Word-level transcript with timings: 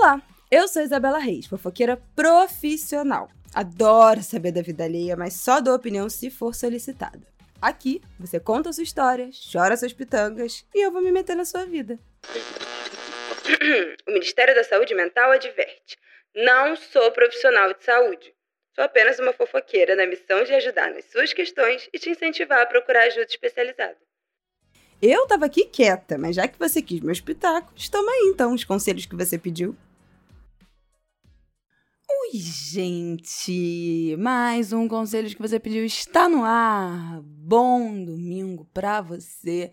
Olá, 0.00 0.22
eu 0.48 0.68
sou 0.68 0.80
Isabela 0.80 1.18
Reis, 1.18 1.46
fofoqueira 1.46 2.00
profissional. 2.14 3.28
Adoro 3.52 4.22
saber 4.22 4.52
da 4.52 4.62
vida 4.62 4.84
alheia, 4.84 5.16
mas 5.16 5.34
só 5.34 5.60
dou 5.60 5.74
opinião 5.74 6.08
se 6.08 6.30
for 6.30 6.54
solicitada. 6.54 7.26
Aqui, 7.60 8.00
você 8.16 8.38
conta 8.38 8.70
a 8.70 8.72
sua 8.72 8.84
história, 8.84 9.28
chora 9.52 9.76
suas 9.76 9.92
pitangas 9.92 10.64
e 10.72 10.86
eu 10.86 10.92
vou 10.92 11.02
me 11.02 11.10
meter 11.10 11.34
na 11.34 11.44
sua 11.44 11.64
vida. 11.66 11.98
O 14.06 14.12
Ministério 14.12 14.54
da 14.54 14.62
Saúde 14.62 14.94
Mental 14.94 15.32
adverte: 15.32 15.98
não 16.32 16.76
sou 16.76 17.10
profissional 17.10 17.74
de 17.74 17.82
saúde. 17.82 18.32
Sou 18.76 18.84
apenas 18.84 19.18
uma 19.18 19.32
fofoqueira 19.32 19.96
na 19.96 20.06
missão 20.06 20.44
de 20.44 20.54
ajudar 20.54 20.92
nas 20.92 21.06
suas 21.06 21.32
questões 21.32 21.88
e 21.92 21.98
te 21.98 22.08
incentivar 22.08 22.60
a 22.60 22.66
procurar 22.66 23.02
ajuda 23.02 23.26
especializada. 23.28 23.98
Eu 25.02 25.26
tava 25.26 25.46
aqui 25.46 25.64
quieta, 25.64 26.16
mas 26.16 26.36
já 26.36 26.46
que 26.46 26.58
você 26.58 26.80
quis 26.80 27.00
meus 27.00 27.20
pitacos, 27.20 27.88
toma 27.88 28.12
aí 28.12 28.30
então 28.32 28.54
os 28.54 28.62
conselhos 28.62 29.04
que 29.04 29.16
você 29.16 29.36
pediu. 29.36 29.76
Oi, 32.20 32.32
gente! 32.32 34.16
Mais 34.18 34.72
um 34.72 34.88
conselho 34.88 35.28
que 35.28 35.40
você 35.40 35.58
pediu 35.58 35.84
está 35.84 36.28
no 36.28 36.44
ar. 36.44 37.22
Bom 37.22 38.04
domingo 38.04 38.68
pra 38.74 39.00
você. 39.00 39.72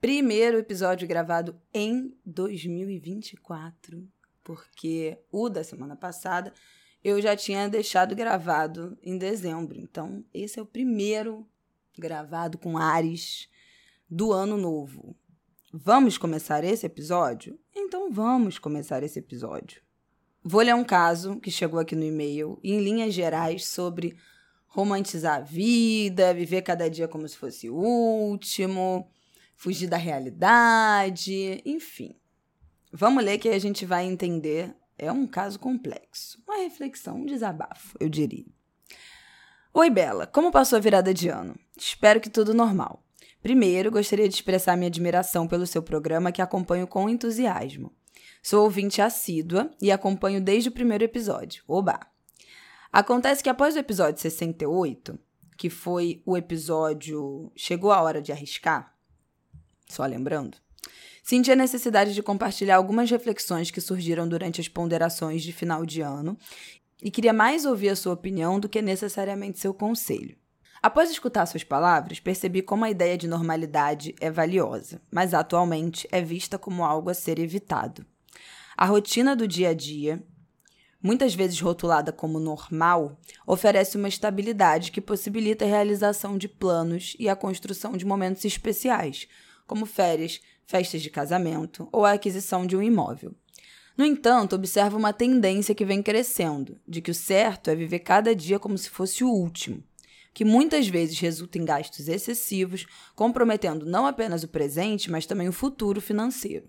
Primeiro 0.00 0.58
episódio 0.58 1.06
gravado 1.06 1.60
em 1.74 2.16
2024, 2.24 4.08
porque 4.42 5.18
o 5.30 5.50
da 5.50 5.62
semana 5.62 5.94
passada 5.94 6.52
eu 7.04 7.20
já 7.20 7.36
tinha 7.36 7.68
deixado 7.68 8.16
gravado 8.16 8.96
em 9.02 9.18
dezembro. 9.18 9.78
Então, 9.78 10.24
esse 10.32 10.58
é 10.58 10.62
o 10.62 10.66
primeiro 10.66 11.46
gravado 11.96 12.56
com 12.56 12.78
Ares 12.78 13.50
do 14.10 14.32
ano 14.32 14.56
novo. 14.56 15.14
Vamos 15.72 16.16
começar 16.16 16.64
esse 16.64 16.86
episódio? 16.86 17.60
Então 17.74 18.10
vamos 18.10 18.58
começar 18.58 19.02
esse 19.02 19.18
episódio. 19.18 19.85
Vou 20.48 20.60
ler 20.60 20.76
um 20.76 20.84
caso 20.84 21.40
que 21.40 21.50
chegou 21.50 21.80
aqui 21.80 21.96
no 21.96 22.04
e-mail, 22.04 22.56
em 22.62 22.78
linhas 22.78 23.12
gerais, 23.12 23.66
sobre 23.66 24.16
romantizar 24.68 25.38
a 25.38 25.40
vida, 25.40 26.32
viver 26.32 26.62
cada 26.62 26.88
dia 26.88 27.08
como 27.08 27.26
se 27.26 27.36
fosse 27.36 27.68
o 27.68 27.74
último, 27.74 29.10
fugir 29.56 29.88
da 29.88 29.96
realidade, 29.96 31.60
enfim. 31.66 32.14
Vamos 32.92 33.24
ler 33.24 33.38
que 33.38 33.48
a 33.48 33.58
gente 33.58 33.84
vai 33.84 34.04
entender. 34.04 34.72
É 34.96 35.10
um 35.10 35.26
caso 35.26 35.58
complexo. 35.58 36.40
Uma 36.46 36.58
reflexão, 36.58 37.22
um 37.22 37.26
desabafo, 37.26 37.96
eu 37.98 38.08
diria. 38.08 38.46
Oi, 39.74 39.90
Bela. 39.90 40.28
Como 40.28 40.52
passou 40.52 40.76
a 40.76 40.80
virada 40.80 41.12
de 41.12 41.28
ano? 41.28 41.56
Espero 41.76 42.20
que 42.20 42.30
tudo 42.30 42.54
normal. 42.54 43.02
Primeiro, 43.42 43.90
gostaria 43.90 44.28
de 44.28 44.36
expressar 44.36 44.76
minha 44.76 44.86
admiração 44.86 45.48
pelo 45.48 45.66
seu 45.66 45.82
programa 45.82 46.30
que 46.30 46.40
acompanho 46.40 46.86
com 46.86 47.10
entusiasmo. 47.10 47.92
Sou 48.42 48.64
ouvinte 48.64 49.02
assídua 49.02 49.70
e 49.80 49.90
acompanho 49.90 50.40
desde 50.40 50.68
o 50.68 50.72
primeiro 50.72 51.04
episódio. 51.04 51.62
Oba! 51.66 52.00
Acontece 52.92 53.42
que 53.42 53.50
após 53.50 53.74
o 53.74 53.78
episódio 53.78 54.20
68, 54.20 55.18
que 55.56 55.68
foi 55.68 56.22
o 56.24 56.36
episódio 56.36 57.50
Chegou 57.56 57.92
a 57.92 58.00
Hora 58.00 58.22
de 58.22 58.32
Arriscar, 58.32 58.94
só 59.88 60.04
lembrando, 60.04 60.58
senti 61.22 61.50
a 61.50 61.56
necessidade 61.56 62.14
de 62.14 62.22
compartilhar 62.22 62.76
algumas 62.76 63.10
reflexões 63.10 63.70
que 63.70 63.80
surgiram 63.80 64.28
durante 64.28 64.60
as 64.60 64.68
ponderações 64.68 65.42
de 65.42 65.52
final 65.52 65.84
de 65.84 66.00
ano 66.00 66.38
e 67.02 67.10
queria 67.10 67.32
mais 67.32 67.64
ouvir 67.64 67.90
a 67.90 67.96
sua 67.96 68.14
opinião 68.14 68.58
do 68.58 68.68
que 68.68 68.80
necessariamente 68.80 69.58
seu 69.58 69.74
conselho. 69.74 70.36
Após 70.82 71.10
escutar 71.10 71.46
suas 71.46 71.64
palavras, 71.64 72.20
percebi 72.20 72.62
como 72.62 72.84
a 72.84 72.90
ideia 72.90 73.16
de 73.16 73.26
normalidade 73.26 74.14
é 74.20 74.30
valiosa, 74.30 75.00
mas 75.10 75.34
atualmente 75.34 76.06
é 76.12 76.20
vista 76.20 76.58
como 76.58 76.84
algo 76.84 77.10
a 77.10 77.14
ser 77.14 77.38
evitado. 77.38 78.06
A 78.78 78.84
rotina 78.84 79.34
do 79.34 79.48
dia 79.48 79.70
a 79.70 79.72
dia, 79.72 80.22
muitas 81.02 81.34
vezes 81.34 81.58
rotulada 81.58 82.12
como 82.12 82.38
normal, 82.38 83.18
oferece 83.46 83.96
uma 83.96 84.06
estabilidade 84.06 84.92
que 84.92 85.00
possibilita 85.00 85.64
a 85.64 85.68
realização 85.68 86.36
de 86.36 86.46
planos 86.46 87.16
e 87.18 87.26
a 87.26 87.34
construção 87.34 87.96
de 87.96 88.04
momentos 88.04 88.44
especiais, 88.44 89.28
como 89.66 89.86
férias, 89.86 90.42
festas 90.66 91.00
de 91.00 91.08
casamento 91.08 91.88
ou 91.90 92.04
a 92.04 92.12
aquisição 92.12 92.66
de 92.66 92.76
um 92.76 92.82
imóvel. 92.82 93.34
No 93.96 94.04
entanto, 94.04 94.54
observo 94.54 94.98
uma 94.98 95.10
tendência 95.10 95.74
que 95.74 95.86
vem 95.86 96.02
crescendo, 96.02 96.78
de 96.86 97.00
que 97.00 97.10
o 97.10 97.14
certo 97.14 97.70
é 97.70 97.74
viver 97.74 98.00
cada 98.00 98.36
dia 98.36 98.58
como 98.58 98.76
se 98.76 98.90
fosse 98.90 99.24
o 99.24 99.30
último, 99.30 99.82
que 100.34 100.44
muitas 100.44 100.86
vezes 100.86 101.18
resulta 101.18 101.56
em 101.56 101.64
gastos 101.64 102.08
excessivos, 102.08 102.84
comprometendo 103.14 103.86
não 103.86 104.04
apenas 104.04 104.42
o 104.42 104.48
presente, 104.48 105.10
mas 105.10 105.24
também 105.24 105.48
o 105.48 105.52
futuro 105.52 105.98
financeiro. 105.98 106.68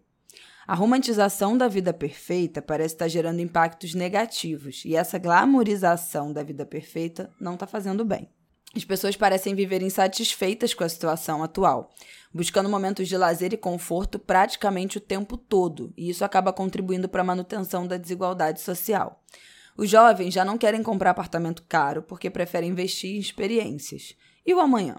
A 0.68 0.76
romantização 0.76 1.58
da 1.58 1.70
vida 1.70 1.94
perfeita 1.94 2.62
parece 2.62 2.96
estar 2.96 3.08
gerando 3.08 3.40
impactos 3.40 3.96
negativos, 3.96 4.84
e 4.84 4.98
essa 4.98 5.18
glamorização 5.18 6.34
da 6.34 6.44
vida 6.44 6.66
perfeita 6.66 7.32
não 7.40 7.54
está 7.54 7.66
fazendo 7.66 8.04
bem. 8.04 8.30
As 8.76 8.84
pessoas 8.84 9.16
parecem 9.16 9.56
viver 9.56 9.82
insatisfeitas 9.82 10.74
com 10.74 10.84
a 10.84 10.90
situação 10.90 11.42
atual, 11.42 11.90
buscando 12.34 12.68
momentos 12.68 13.08
de 13.08 13.16
lazer 13.16 13.54
e 13.54 13.58
conforto 13.58 14.20
praticamente 14.20 14.98
o 14.98 15.02
tempo 15.02 15.38
todo, 15.38 15.94
e 15.96 16.10
isso 16.10 16.26
acaba 16.26 16.52
contribuindo 16.52 17.08
para 17.08 17.22
a 17.22 17.26
manutenção 17.26 17.88
da 17.88 17.96
desigualdade 17.96 18.60
social. 18.60 19.24
Os 19.78 19.90
jovens 19.90 20.34
já 20.34 20.44
não 20.44 20.58
querem 20.58 20.84
comprar 20.84 21.12
apartamento 21.12 21.64
caro 21.64 22.04
porque 22.04 22.30
preferem 22.30 22.72
investir 22.72 23.16
em 23.16 23.20
experiências. 23.20 24.16
E 24.46 24.54
o 24.54 24.60
amanhã? 24.60 24.98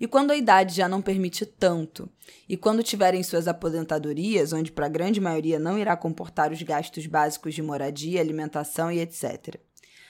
E 0.00 0.06
quando 0.06 0.30
a 0.30 0.36
idade 0.36 0.74
já 0.74 0.88
não 0.88 1.02
permite 1.02 1.44
tanto, 1.44 2.08
e 2.48 2.56
quando 2.56 2.82
tiverem 2.82 3.22
suas 3.22 3.46
aposentadorias, 3.46 4.50
onde 4.50 4.72
para 4.72 4.86
a 4.86 4.88
grande 4.88 5.20
maioria 5.20 5.58
não 5.58 5.78
irá 5.78 5.94
comportar 5.94 6.50
os 6.50 6.62
gastos 6.62 7.04
básicos 7.04 7.54
de 7.54 7.60
moradia, 7.60 8.18
alimentação 8.18 8.90
e 8.90 8.98
etc. 8.98 9.60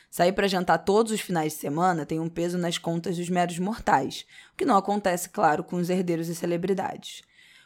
Sair 0.08 0.32
para 0.32 0.46
jantar 0.46 0.78
todos 0.78 1.10
os 1.10 1.20
finais 1.20 1.54
de 1.54 1.58
semana 1.58 2.06
tem 2.06 2.20
um 2.20 2.28
peso 2.28 2.56
nas 2.56 2.78
contas 2.78 3.16
dos 3.16 3.28
meros 3.28 3.58
mortais, 3.58 4.24
o 4.52 4.56
que 4.56 4.64
não 4.64 4.76
acontece, 4.76 5.28
claro, 5.28 5.64
com 5.64 5.74
os 5.74 5.90
herdeiros 5.90 6.28
e 6.28 6.36
celebridades. 6.36 7.22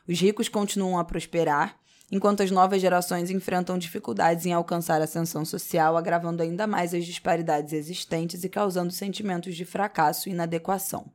Os 0.08 0.18
ricos 0.18 0.48
continuam 0.48 0.98
a 0.98 1.04
prosperar, 1.04 1.78
enquanto 2.10 2.42
as 2.42 2.50
novas 2.50 2.80
gerações 2.80 3.30
enfrentam 3.30 3.76
dificuldades 3.76 4.46
em 4.46 4.52
alcançar 4.54 5.02
ascensão 5.02 5.44
social, 5.44 5.94
agravando 5.94 6.42
ainda 6.42 6.66
mais 6.66 6.94
as 6.94 7.04
disparidades 7.04 7.74
existentes 7.74 8.44
e 8.44 8.48
causando 8.48 8.92
sentimentos 8.92 9.54
de 9.54 9.66
fracasso 9.66 10.30
e 10.30 10.32
inadequação. 10.32 11.12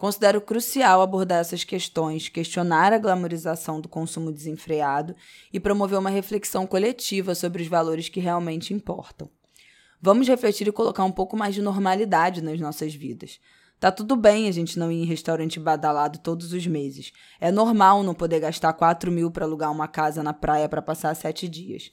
Considero 0.00 0.40
crucial 0.40 1.02
abordar 1.02 1.40
essas 1.40 1.62
questões, 1.62 2.26
questionar 2.30 2.90
a 2.90 2.96
glamorização 2.96 3.82
do 3.82 3.86
consumo 3.86 4.32
desenfreado 4.32 5.14
e 5.52 5.60
promover 5.60 5.98
uma 5.98 6.08
reflexão 6.08 6.66
coletiva 6.66 7.34
sobre 7.34 7.62
os 7.62 7.68
valores 7.68 8.08
que 8.08 8.18
realmente 8.18 8.72
importam. 8.72 9.28
Vamos 10.00 10.26
refletir 10.26 10.66
e 10.66 10.72
colocar 10.72 11.04
um 11.04 11.12
pouco 11.12 11.36
mais 11.36 11.54
de 11.54 11.60
normalidade 11.60 12.40
nas 12.40 12.58
nossas 12.58 12.94
vidas. 12.94 13.38
Tá 13.78 13.92
tudo 13.92 14.16
bem 14.16 14.48
a 14.48 14.52
gente 14.52 14.78
não 14.78 14.90
ir 14.90 15.02
em 15.02 15.04
restaurante 15.04 15.60
badalado 15.60 16.18
todos 16.20 16.54
os 16.54 16.66
meses. 16.66 17.12
É 17.38 17.52
normal 17.52 18.02
não 18.02 18.14
poder 18.14 18.40
gastar 18.40 18.72
4 18.72 19.12
mil 19.12 19.30
para 19.30 19.44
alugar 19.44 19.70
uma 19.70 19.86
casa 19.86 20.22
na 20.22 20.32
praia 20.32 20.66
para 20.66 20.80
passar 20.80 21.14
sete 21.14 21.46
dias. 21.46 21.92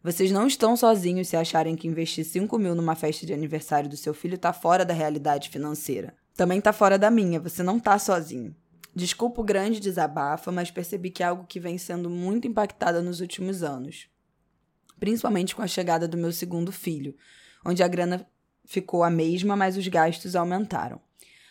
Vocês 0.00 0.30
não 0.30 0.46
estão 0.46 0.76
sozinhos 0.76 1.26
se 1.26 1.36
acharem 1.36 1.74
que 1.74 1.88
investir 1.88 2.24
5 2.24 2.56
mil 2.56 2.76
numa 2.76 2.94
festa 2.94 3.26
de 3.26 3.34
aniversário 3.34 3.90
do 3.90 3.96
seu 3.96 4.14
filho 4.14 4.36
está 4.36 4.52
fora 4.52 4.84
da 4.84 4.94
realidade 4.94 5.48
financeira. 5.48 6.14
Também 6.38 6.60
está 6.60 6.72
fora 6.72 6.96
da 6.96 7.10
minha, 7.10 7.40
você 7.40 7.64
não 7.64 7.78
está 7.78 7.98
sozinho. 7.98 8.54
Desculpa 8.94 9.40
o 9.40 9.44
grande 9.44 9.80
desabafo, 9.80 10.52
mas 10.52 10.70
percebi 10.70 11.10
que 11.10 11.20
é 11.20 11.26
algo 11.26 11.44
que 11.44 11.58
vem 11.58 11.76
sendo 11.76 12.08
muito 12.08 12.46
impactada 12.46 13.02
nos 13.02 13.20
últimos 13.20 13.64
anos. 13.64 14.08
Principalmente 15.00 15.56
com 15.56 15.62
a 15.62 15.66
chegada 15.66 16.06
do 16.06 16.16
meu 16.16 16.30
segundo 16.30 16.70
filho, 16.70 17.16
onde 17.66 17.82
a 17.82 17.88
grana 17.88 18.24
ficou 18.64 19.02
a 19.02 19.10
mesma, 19.10 19.56
mas 19.56 19.76
os 19.76 19.88
gastos 19.88 20.36
aumentaram. 20.36 21.00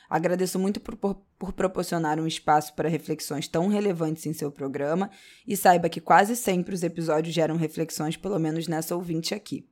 Agradeço 0.10 0.58
muito 0.58 0.80
por, 0.80 0.96
por, 0.96 1.16
por, 1.38 1.52
proporcionar 1.52 2.18
um 2.18 2.26
espaço 2.26 2.74
para 2.74 2.88
reflexões 2.88 3.46
tão 3.46 3.68
relevantes 3.68 4.26
em 4.26 4.32
seu 4.32 4.50
programa 4.50 5.12
e 5.46 5.58
saiba 5.58 5.90
que 5.90 6.00
quase 6.00 6.34
sempre 6.34 6.74
os 6.74 6.82
episódios 6.82 7.36
geram 7.36 7.58
reflexões, 7.58 8.16
pelo 8.16 8.40
menos 8.40 8.70
nessa 8.70 8.96
ouvinte 8.96 9.36
aqui. 9.36 9.68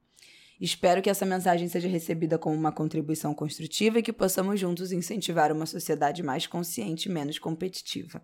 Espero 0.59 1.01
que 1.01 1.09
essa 1.09 1.25
mensagem 1.25 1.67
seja 1.67 1.87
recebida 1.87 2.37
como 2.37 2.55
uma 2.55 2.71
contribuição 2.71 3.33
construtiva 3.33 3.99
e 3.99 4.03
que 4.03 4.13
possamos 4.13 4.59
juntos 4.59 4.91
incentivar 4.91 5.51
uma 5.51 5.65
sociedade 5.65 6.23
mais 6.23 6.47
consciente 6.47 7.09
e 7.09 7.11
menos 7.11 7.37
competitiva. 7.37 8.21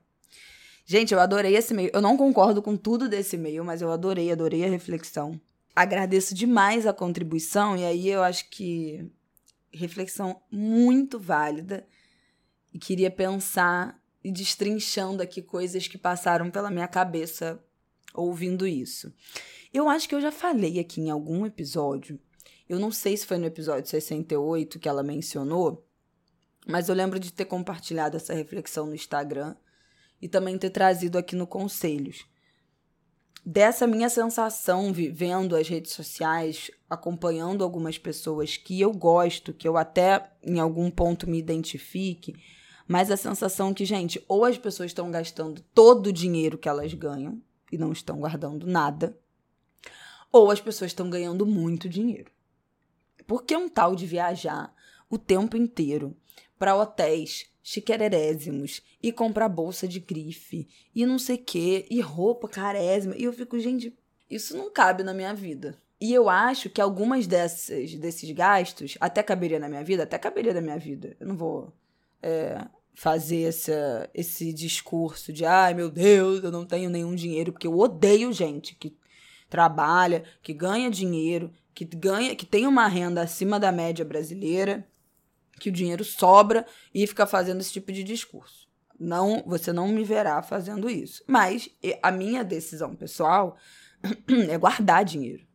Gente, 0.86 1.14
eu 1.14 1.20
adorei 1.20 1.56
esse 1.56 1.74
e-mail. 1.74 1.92
Eu 1.94 2.02
não 2.02 2.18
concordo 2.18 2.62
com 2.62 2.76
tudo 2.76 3.10
desse 3.10 3.36
e-mail, 3.36 3.64
mas 3.64 3.82
eu 3.82 3.92
adorei, 3.92 4.32
adorei 4.32 4.66
a 4.66 4.70
reflexão 4.70 5.40
agradeço 5.76 6.36
demais 6.36 6.86
a 6.86 6.94
contribuição, 6.94 7.78
e 7.78 7.86
aí 7.86 8.10
eu 8.10 8.24
acho 8.24 8.50
que 8.50 9.10
reflexão 9.72 10.42
muito 10.52 11.20
válida. 11.20 11.88
E 12.74 12.80
queria 12.80 13.12
pensar 13.12 14.00
e 14.24 14.32
destrinchando 14.32 15.22
aqui 15.22 15.42
coisas 15.42 15.88
que 15.88 15.98
passaram 15.98 16.50
pela 16.50 16.70
minha 16.70 16.88
cabeça 16.88 17.62
ouvindo 18.14 18.68
isso. 18.68 19.14
Eu 19.74 19.88
acho 19.88 20.08
que 20.08 20.16
eu 20.16 20.22
já 20.22 20.32
falei 20.32 20.80
aqui 20.80 21.00
em 21.00 21.10
algum 21.10 21.46
episódio, 21.46 22.20
eu 22.68 22.80
não 22.80 22.92
sei 22.92 23.18
se 23.18 23.26
foi 23.26 23.38
no 23.38 23.46
episódio 23.46 23.90
68 23.90 24.80
que 24.80 24.88
ela 24.88 25.04
mencionou, 25.04 25.86
mas 26.66 26.88
eu 26.88 26.96
lembro 26.96 27.20
de 27.20 27.34
ter 27.34 27.46
compartilhado 27.46 28.16
essa 28.16 28.34
reflexão 28.34 28.86
no 28.86 28.96
Instagram 28.96 29.56
e 30.22 30.28
também 30.30 30.58
ter 30.58 30.70
trazido 30.70 31.18
aqui 31.18 31.36
no 31.36 31.48
Conselhos. 31.48 32.26
Dessa 33.46 33.88
minha 33.88 34.08
sensação 34.08 34.94
vendo 34.94 35.56
as 35.56 35.68
redes 35.68 35.94
sociais, 35.94 36.70
acompanhando 36.90 37.64
algumas 37.64 37.98
pessoas 37.98 38.56
que 38.56 38.80
eu 38.80 38.94
gosto, 38.94 39.54
que 39.54 39.68
eu 39.68 39.76
até 39.76 40.32
em 40.44 40.60
algum 40.60 40.92
ponto 40.92 41.30
me 41.30 41.40
identifique, 41.40 42.36
mas 42.88 43.10
a 43.10 43.18
sensação 43.18 43.74
que, 43.74 43.84
gente, 43.84 44.24
ou 44.28 44.46
as 44.46 44.58
pessoas 44.58 44.92
estão 44.92 45.10
gastando 45.10 45.62
todo 45.74 46.08
o 46.08 46.14
dinheiro 46.14 46.58
que 46.58 46.70
elas 46.70 46.94
ganham 46.94 47.42
e 47.72 47.78
não 47.78 47.92
estão 47.92 48.20
guardando 48.20 48.68
nada, 48.68 49.18
ou 50.32 50.50
as 50.50 50.62
pessoas 50.62 50.92
estão 50.92 51.10
ganhando 51.10 51.46
muito 51.46 51.90
dinheiro. 51.90 52.32
Porque 53.28 53.56
um 53.56 53.70
tal 53.70 53.96
de 53.96 54.06
viajar 54.06 54.74
o 55.10 55.18
tempo 55.18 55.58
inteiro 55.58 56.16
para 56.58 56.76
hotéis 56.76 57.52
chiquererésimos 57.64 58.82
e 59.02 59.12
comprar 59.12 59.50
bolsa 59.50 59.88
de 59.88 60.00
grife 60.00 60.68
e 60.96 61.06
não 61.06 61.20
sei 61.20 61.36
o 61.36 61.44
quê, 61.44 61.86
e 61.90 62.02
roupa 62.02 62.48
carésima. 62.48 63.16
E 63.16 63.24
eu 63.24 63.34
fico, 63.34 63.60
gente, 63.60 63.96
isso 64.30 64.56
não 64.58 64.72
cabe 64.72 65.04
na 65.04 65.14
minha 65.14 65.34
vida. 65.34 65.78
E 66.00 66.14
eu 66.14 66.30
acho 66.30 66.70
que 66.70 66.82
algumas 66.82 67.28
dessas, 67.28 67.94
desses 67.94 68.32
gastos 68.32 68.98
até 69.00 69.22
caberia 69.22 69.60
na 69.60 69.70
minha 69.70 69.84
vida, 69.84 70.04
até 70.04 70.18
caberia 70.18 70.54
na 70.54 70.62
minha 70.62 70.78
vida. 70.78 71.16
Eu 71.20 71.28
não 71.28 71.38
vou 71.38 71.72
é, 72.24 72.66
fazer 72.94 73.44
essa, 73.44 74.10
esse 74.14 74.52
discurso 74.52 75.32
de 75.32 75.46
ai 75.46 75.74
meu 75.74 75.92
Deus, 75.92 76.44
eu 76.44 76.52
não 76.52 76.66
tenho 76.66 76.90
nenhum 76.90 77.14
dinheiro, 77.14 77.52
porque 77.52 77.68
eu 77.68 77.78
odeio 77.78 78.34
gente 78.34 78.76
que 78.76 78.96
trabalha, 79.52 80.24
que 80.42 80.54
ganha 80.54 80.90
dinheiro, 80.90 81.54
que 81.76 81.86
ganha, 81.86 82.36
que 82.36 82.46
tem 82.46 82.66
uma 82.66 82.88
renda 82.88 83.22
acima 83.22 83.60
da 83.60 83.72
média 83.72 84.04
brasileira 84.04 84.88
que 85.60 85.70
o 85.70 85.72
dinheiro 85.72 86.04
sobra 86.04 86.66
e 86.92 87.06
fica 87.06 87.28
fazendo 87.28 87.62
esse 87.62 87.72
tipo 87.72 87.92
de 87.92 88.04
discurso. 88.04 88.68
Não, 89.00 89.44
você 89.46 89.72
não 89.72 89.88
me 89.88 90.04
verá 90.04 90.42
fazendo 90.42 90.90
isso. 90.90 91.24
Mas 91.28 91.70
a 92.02 92.12
minha 92.12 92.44
decisão 92.44 92.96
pessoal 92.96 93.56
é 94.50 94.58
guardar 94.58 95.06
dinheiro. 95.06 95.46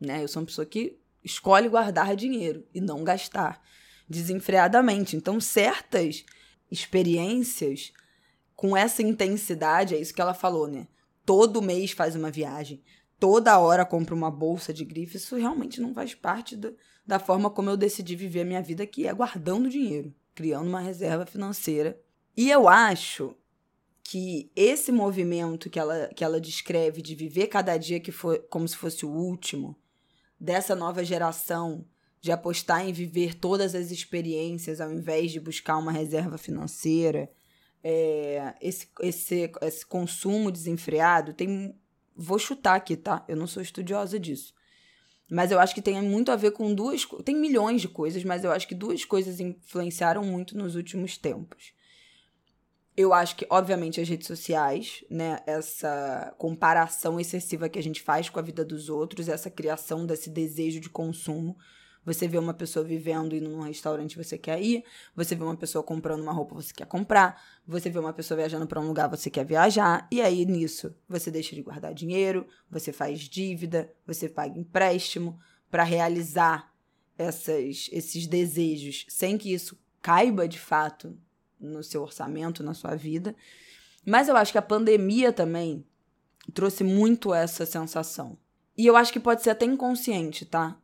Né? 0.00 0.22
Eu 0.22 0.28
sou 0.28 0.40
uma 0.40 0.46
pessoa 0.46 0.64
que 0.64 0.98
escolhe 1.22 1.68
guardar 1.68 2.16
dinheiro 2.16 2.66
e 2.74 2.80
não 2.80 3.04
gastar 3.04 3.62
desenfreadamente. 4.08 5.14
Então, 5.14 5.40
certas 5.40 6.24
experiências 6.70 7.92
com 8.56 8.76
essa 8.76 9.02
intensidade, 9.02 9.94
é 9.94 9.98
isso 9.98 10.14
que 10.14 10.20
ela 10.20 10.34
falou, 10.34 10.68
né? 10.68 10.86
Todo 11.24 11.62
mês 11.62 11.92
faz 11.92 12.16
uma 12.16 12.30
viagem, 12.30 12.82
toda 13.18 13.58
hora 13.58 13.84
compra 13.84 14.14
uma 14.14 14.30
bolsa 14.30 14.72
de 14.72 14.84
grife, 14.84 15.16
isso 15.16 15.36
realmente 15.36 15.80
não 15.80 15.94
faz 15.94 16.14
parte 16.14 16.56
do, 16.56 16.76
da 17.06 17.18
forma 17.18 17.48
como 17.48 17.70
eu 17.70 17.76
decidi 17.76 18.16
viver 18.16 18.40
a 18.40 18.44
minha 18.44 18.62
vida, 18.62 18.86
que 18.86 19.06
é 19.06 19.14
guardando 19.14 19.68
dinheiro, 19.68 20.12
criando 20.34 20.68
uma 20.68 20.80
reserva 20.80 21.24
financeira. 21.24 22.00
E 22.36 22.50
eu 22.50 22.68
acho 22.68 23.36
que 24.02 24.50
esse 24.56 24.90
movimento 24.90 25.70
que 25.70 25.78
ela, 25.78 26.08
que 26.08 26.24
ela 26.24 26.40
descreve 26.40 27.00
de 27.00 27.14
viver 27.14 27.46
cada 27.46 27.76
dia 27.76 28.00
que 28.00 28.10
foi 28.10 28.40
como 28.40 28.66
se 28.66 28.76
fosse 28.76 29.06
o 29.06 29.10
último, 29.10 29.76
dessa 30.38 30.74
nova 30.74 31.04
geração 31.04 31.86
de 32.20 32.32
apostar 32.32 32.86
em 32.86 32.92
viver 32.92 33.34
todas 33.34 33.74
as 33.74 33.90
experiências 33.90 34.80
ao 34.80 34.92
invés 34.92 35.30
de 35.30 35.40
buscar 35.40 35.76
uma 35.78 35.92
reserva 35.92 36.36
financeira, 36.36 37.30
é, 37.82 38.54
esse, 38.60 38.88
esse, 39.00 39.50
esse 39.60 39.86
consumo 39.86 40.50
desenfreado 40.50 41.32
tem 41.32 41.74
Vou 42.14 42.38
chutar 42.38 42.74
aqui, 42.74 42.96
tá? 42.96 43.24
Eu 43.26 43.36
não 43.36 43.46
sou 43.46 43.62
estudiosa 43.62 44.18
disso. 44.18 44.54
Mas 45.30 45.50
eu 45.50 45.58
acho 45.58 45.74
que 45.74 45.80
tem 45.80 46.00
muito 46.02 46.30
a 46.30 46.36
ver 46.36 46.52
com 46.52 46.74
duas. 46.74 47.06
Tem 47.24 47.34
milhões 47.34 47.80
de 47.80 47.88
coisas, 47.88 48.22
mas 48.22 48.44
eu 48.44 48.52
acho 48.52 48.68
que 48.68 48.74
duas 48.74 49.04
coisas 49.04 49.40
influenciaram 49.40 50.22
muito 50.22 50.56
nos 50.56 50.76
últimos 50.76 51.16
tempos. 51.16 51.72
Eu 52.94 53.14
acho 53.14 53.36
que, 53.36 53.46
obviamente, 53.48 53.98
as 53.98 54.08
redes 54.08 54.26
sociais, 54.26 55.02
né? 55.08 55.40
Essa 55.46 56.34
comparação 56.36 57.18
excessiva 57.18 57.68
que 57.68 57.78
a 57.78 57.82
gente 57.82 58.02
faz 58.02 58.28
com 58.28 58.38
a 58.38 58.42
vida 58.42 58.62
dos 58.62 58.90
outros, 58.90 59.28
essa 59.28 59.50
criação 59.50 60.04
desse 60.04 60.28
desejo 60.28 60.80
de 60.80 60.90
consumo 60.90 61.56
você 62.04 62.26
vê 62.26 62.38
uma 62.38 62.54
pessoa 62.54 62.84
vivendo 62.84 63.34
e 63.34 63.40
num 63.40 63.60
restaurante 63.60 64.16
você 64.16 64.36
quer 64.36 64.60
ir, 64.60 64.84
você 65.14 65.34
vê 65.34 65.44
uma 65.44 65.56
pessoa 65.56 65.82
comprando 65.82 66.22
uma 66.22 66.32
roupa 66.32 66.54
você 66.54 66.72
quer 66.72 66.86
comprar, 66.86 67.42
você 67.66 67.88
vê 67.88 67.98
uma 67.98 68.12
pessoa 68.12 68.36
viajando 68.36 68.66
para 68.66 68.80
um 68.80 68.86
lugar 68.86 69.08
você 69.08 69.30
quer 69.30 69.44
viajar, 69.44 70.06
e 70.10 70.20
aí 70.20 70.44
nisso 70.44 70.94
você 71.08 71.30
deixa 71.30 71.54
de 71.54 71.62
guardar 71.62 71.94
dinheiro, 71.94 72.46
você 72.70 72.92
faz 72.92 73.20
dívida, 73.20 73.92
você 74.06 74.28
paga 74.28 74.58
empréstimo 74.58 75.38
para 75.70 75.84
realizar 75.84 76.72
essas, 77.16 77.88
esses 77.92 78.26
desejos 78.26 79.06
sem 79.08 79.38
que 79.38 79.52
isso 79.52 79.78
caiba 80.00 80.48
de 80.48 80.58
fato 80.58 81.16
no 81.60 81.82
seu 81.82 82.02
orçamento, 82.02 82.62
na 82.62 82.74
sua 82.74 82.96
vida. 82.96 83.34
Mas 84.04 84.28
eu 84.28 84.36
acho 84.36 84.50
que 84.50 84.58
a 84.58 84.62
pandemia 84.62 85.32
também 85.32 85.86
trouxe 86.52 86.82
muito 86.82 87.32
essa 87.32 87.64
sensação. 87.64 88.36
E 88.76 88.86
eu 88.86 88.96
acho 88.96 89.12
que 89.12 89.20
pode 89.20 89.42
ser 89.42 89.50
até 89.50 89.64
inconsciente, 89.64 90.44
tá? 90.44 90.76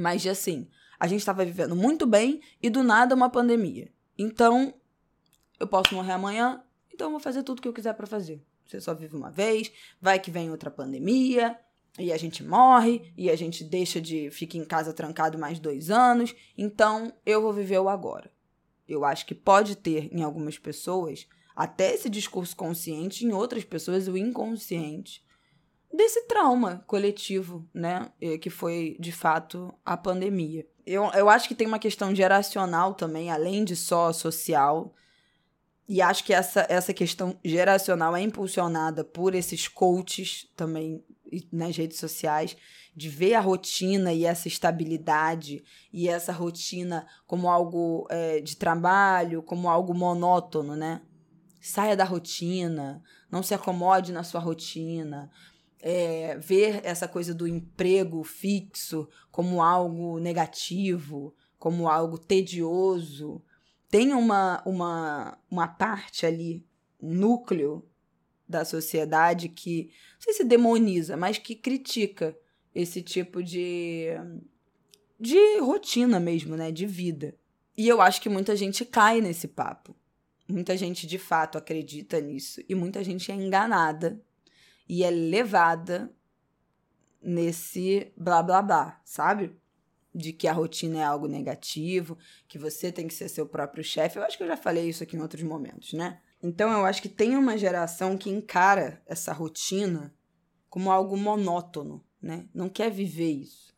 Mas 0.00 0.22
de 0.22 0.30
assim, 0.30 0.66
a 0.98 1.06
gente 1.06 1.20
estava 1.20 1.44
vivendo 1.44 1.76
muito 1.76 2.06
bem 2.06 2.40
e 2.62 2.70
do 2.70 2.82
nada 2.82 3.14
uma 3.14 3.28
pandemia. 3.28 3.92
Então, 4.16 4.72
eu 5.58 5.66
posso 5.66 5.94
morrer 5.94 6.12
amanhã, 6.12 6.62
então 6.90 7.08
eu 7.08 7.10
vou 7.10 7.20
fazer 7.20 7.42
tudo 7.42 7.60
que 7.60 7.68
eu 7.68 7.72
quiser 7.72 7.92
para 7.92 8.06
fazer. 8.06 8.42
Você 8.64 8.80
só 8.80 8.94
vive 8.94 9.14
uma 9.14 9.30
vez, 9.30 9.70
vai 10.00 10.18
que 10.18 10.30
vem 10.30 10.50
outra 10.50 10.70
pandemia, 10.70 11.54
e 11.98 12.10
a 12.12 12.16
gente 12.16 12.42
morre, 12.42 13.12
e 13.14 13.28
a 13.28 13.36
gente 13.36 13.62
deixa 13.62 14.00
de. 14.00 14.30
fica 14.30 14.56
em 14.56 14.64
casa 14.64 14.94
trancado 14.94 15.38
mais 15.38 15.58
dois 15.58 15.90
anos, 15.90 16.34
então 16.56 17.12
eu 17.26 17.42
vou 17.42 17.52
viver 17.52 17.78
o 17.78 17.88
agora. 17.90 18.32
Eu 18.88 19.04
acho 19.04 19.26
que 19.26 19.34
pode 19.34 19.76
ter 19.76 20.08
em 20.16 20.22
algumas 20.22 20.56
pessoas 20.56 21.28
até 21.54 21.92
esse 21.92 22.08
discurso 22.08 22.56
consciente, 22.56 23.26
em 23.26 23.32
outras 23.32 23.64
pessoas 23.64 24.08
o 24.08 24.16
inconsciente 24.16 25.22
desse 25.92 26.22
trauma 26.26 26.84
coletivo, 26.86 27.68
né? 27.74 28.10
Que 28.40 28.50
foi, 28.50 28.96
de 28.98 29.12
fato, 29.12 29.74
a 29.84 29.96
pandemia. 29.96 30.66
Eu, 30.86 31.04
eu 31.12 31.28
acho 31.28 31.48
que 31.48 31.54
tem 31.54 31.66
uma 31.66 31.78
questão 31.78 32.14
geracional 32.14 32.94
também, 32.94 33.30
além 33.30 33.64
de 33.64 33.76
só 33.76 34.12
social. 34.12 34.94
E 35.88 36.00
acho 36.00 36.24
que 36.24 36.32
essa, 36.32 36.66
essa 36.68 36.94
questão 36.94 37.36
geracional 37.44 38.16
é 38.16 38.22
impulsionada 38.22 39.04
por 39.04 39.34
esses 39.34 39.66
coaches 39.66 40.48
também 40.56 41.04
nas 41.52 41.76
redes 41.76 41.98
sociais, 41.98 42.56
de 42.94 43.08
ver 43.08 43.34
a 43.34 43.40
rotina 43.40 44.12
e 44.12 44.24
essa 44.24 44.48
estabilidade 44.48 45.62
e 45.92 46.08
essa 46.08 46.32
rotina 46.32 47.06
como 47.26 47.48
algo 47.48 48.06
é, 48.10 48.40
de 48.40 48.56
trabalho, 48.56 49.42
como 49.42 49.68
algo 49.68 49.94
monótono, 49.94 50.74
né? 50.74 51.02
Saia 51.60 51.96
da 51.96 52.04
rotina, 52.04 53.02
não 53.30 53.42
se 53.42 53.54
acomode 53.54 54.12
na 54.12 54.22
sua 54.22 54.40
rotina, 54.40 55.30
é, 55.82 56.36
ver 56.38 56.80
essa 56.84 57.08
coisa 57.08 57.34
do 57.34 57.46
emprego 57.46 58.22
fixo 58.22 59.08
como 59.30 59.62
algo 59.62 60.18
negativo, 60.18 61.34
como 61.58 61.88
algo 61.88 62.18
tedioso. 62.18 63.42
Tem 63.88 64.12
uma, 64.12 64.62
uma, 64.64 65.38
uma 65.50 65.68
parte 65.68 66.26
ali, 66.26 66.66
um 67.00 67.14
núcleo 67.14 67.86
da 68.48 68.64
sociedade 68.64 69.48
que, 69.48 69.90
não 70.14 70.20
sei 70.20 70.34
se 70.34 70.44
demoniza, 70.44 71.16
mas 71.16 71.38
que 71.38 71.54
critica 71.54 72.36
esse 72.74 73.02
tipo 73.02 73.42
de, 73.42 74.08
de 75.18 75.58
rotina 75.60 76.20
mesmo, 76.20 76.56
né? 76.56 76.70
De 76.70 76.86
vida. 76.86 77.34
E 77.76 77.88
eu 77.88 78.00
acho 78.00 78.20
que 78.20 78.28
muita 78.28 78.54
gente 78.54 78.84
cai 78.84 79.20
nesse 79.20 79.48
papo. 79.48 79.96
Muita 80.48 80.76
gente 80.76 81.06
de 81.06 81.16
fato 81.16 81.56
acredita 81.56 82.20
nisso 82.20 82.60
e 82.68 82.74
muita 82.74 83.02
gente 83.04 83.30
é 83.30 83.34
enganada 83.34 84.20
e 84.90 85.04
é 85.04 85.10
levada 85.10 86.12
nesse 87.22 88.12
blá 88.16 88.42
blá 88.42 88.60
blá, 88.60 89.00
sabe? 89.04 89.56
De 90.12 90.32
que 90.32 90.48
a 90.48 90.52
rotina 90.52 90.98
é 90.98 91.04
algo 91.04 91.28
negativo, 91.28 92.18
que 92.48 92.58
você 92.58 92.90
tem 92.90 93.06
que 93.06 93.14
ser 93.14 93.28
seu 93.28 93.46
próprio 93.46 93.84
chefe. 93.84 94.18
Eu 94.18 94.24
acho 94.24 94.36
que 94.36 94.42
eu 94.42 94.48
já 94.48 94.56
falei 94.56 94.88
isso 94.88 95.04
aqui 95.04 95.16
em 95.16 95.20
outros 95.20 95.44
momentos, 95.44 95.92
né? 95.92 96.20
Então 96.42 96.72
eu 96.72 96.84
acho 96.84 97.00
que 97.00 97.08
tem 97.08 97.36
uma 97.36 97.56
geração 97.56 98.18
que 98.18 98.30
encara 98.30 99.00
essa 99.06 99.32
rotina 99.32 100.12
como 100.68 100.90
algo 100.90 101.16
monótono, 101.16 102.04
né? 102.20 102.48
Não 102.52 102.68
quer 102.68 102.90
viver 102.90 103.30
isso. 103.30 103.72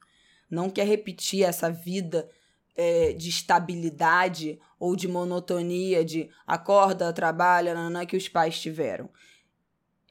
Não 0.51 0.71
quer 0.71 0.87
repetir 0.87 1.45
essa 1.45 1.71
vida 1.71 2.27
é, 2.75 3.13
de 3.13 3.29
estabilidade 3.29 4.59
ou 4.79 4.97
de 4.97 5.07
monotonia, 5.09 6.03
de 6.03 6.31
acorda, 6.47 7.13
trabalha, 7.13 7.75
nanã, 7.75 8.07
que 8.07 8.17
os 8.17 8.31
pais 8.31 8.59
tiveram. 8.59 9.11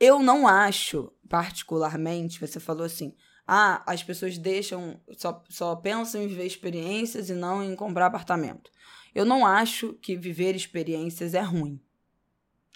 Eu 0.02 0.18
não 0.18 0.48
acho, 0.48 1.14
particularmente, 1.30 2.40
você 2.40 2.60
falou 2.60 2.84
assim, 2.84 3.16
ah, 3.48 3.84
as 3.86 4.02
pessoas 4.04 4.36
deixam, 4.36 5.00
só, 5.16 5.44
só 5.48 5.76
pensam 5.76 6.24
em 6.24 6.28
viver 6.28 6.48
experiências 6.48 7.30
e 7.30 7.36
não 7.36 7.64
em 7.64 7.76
comprar 7.76 8.08
apartamento. 8.08 8.72
Eu 9.14 9.26
não 9.26 9.46
acho 9.46 9.94
que 10.02 10.16
viver 10.16 10.56
experiências 10.56 11.36
é 11.36 11.42
ruim. 11.42 11.80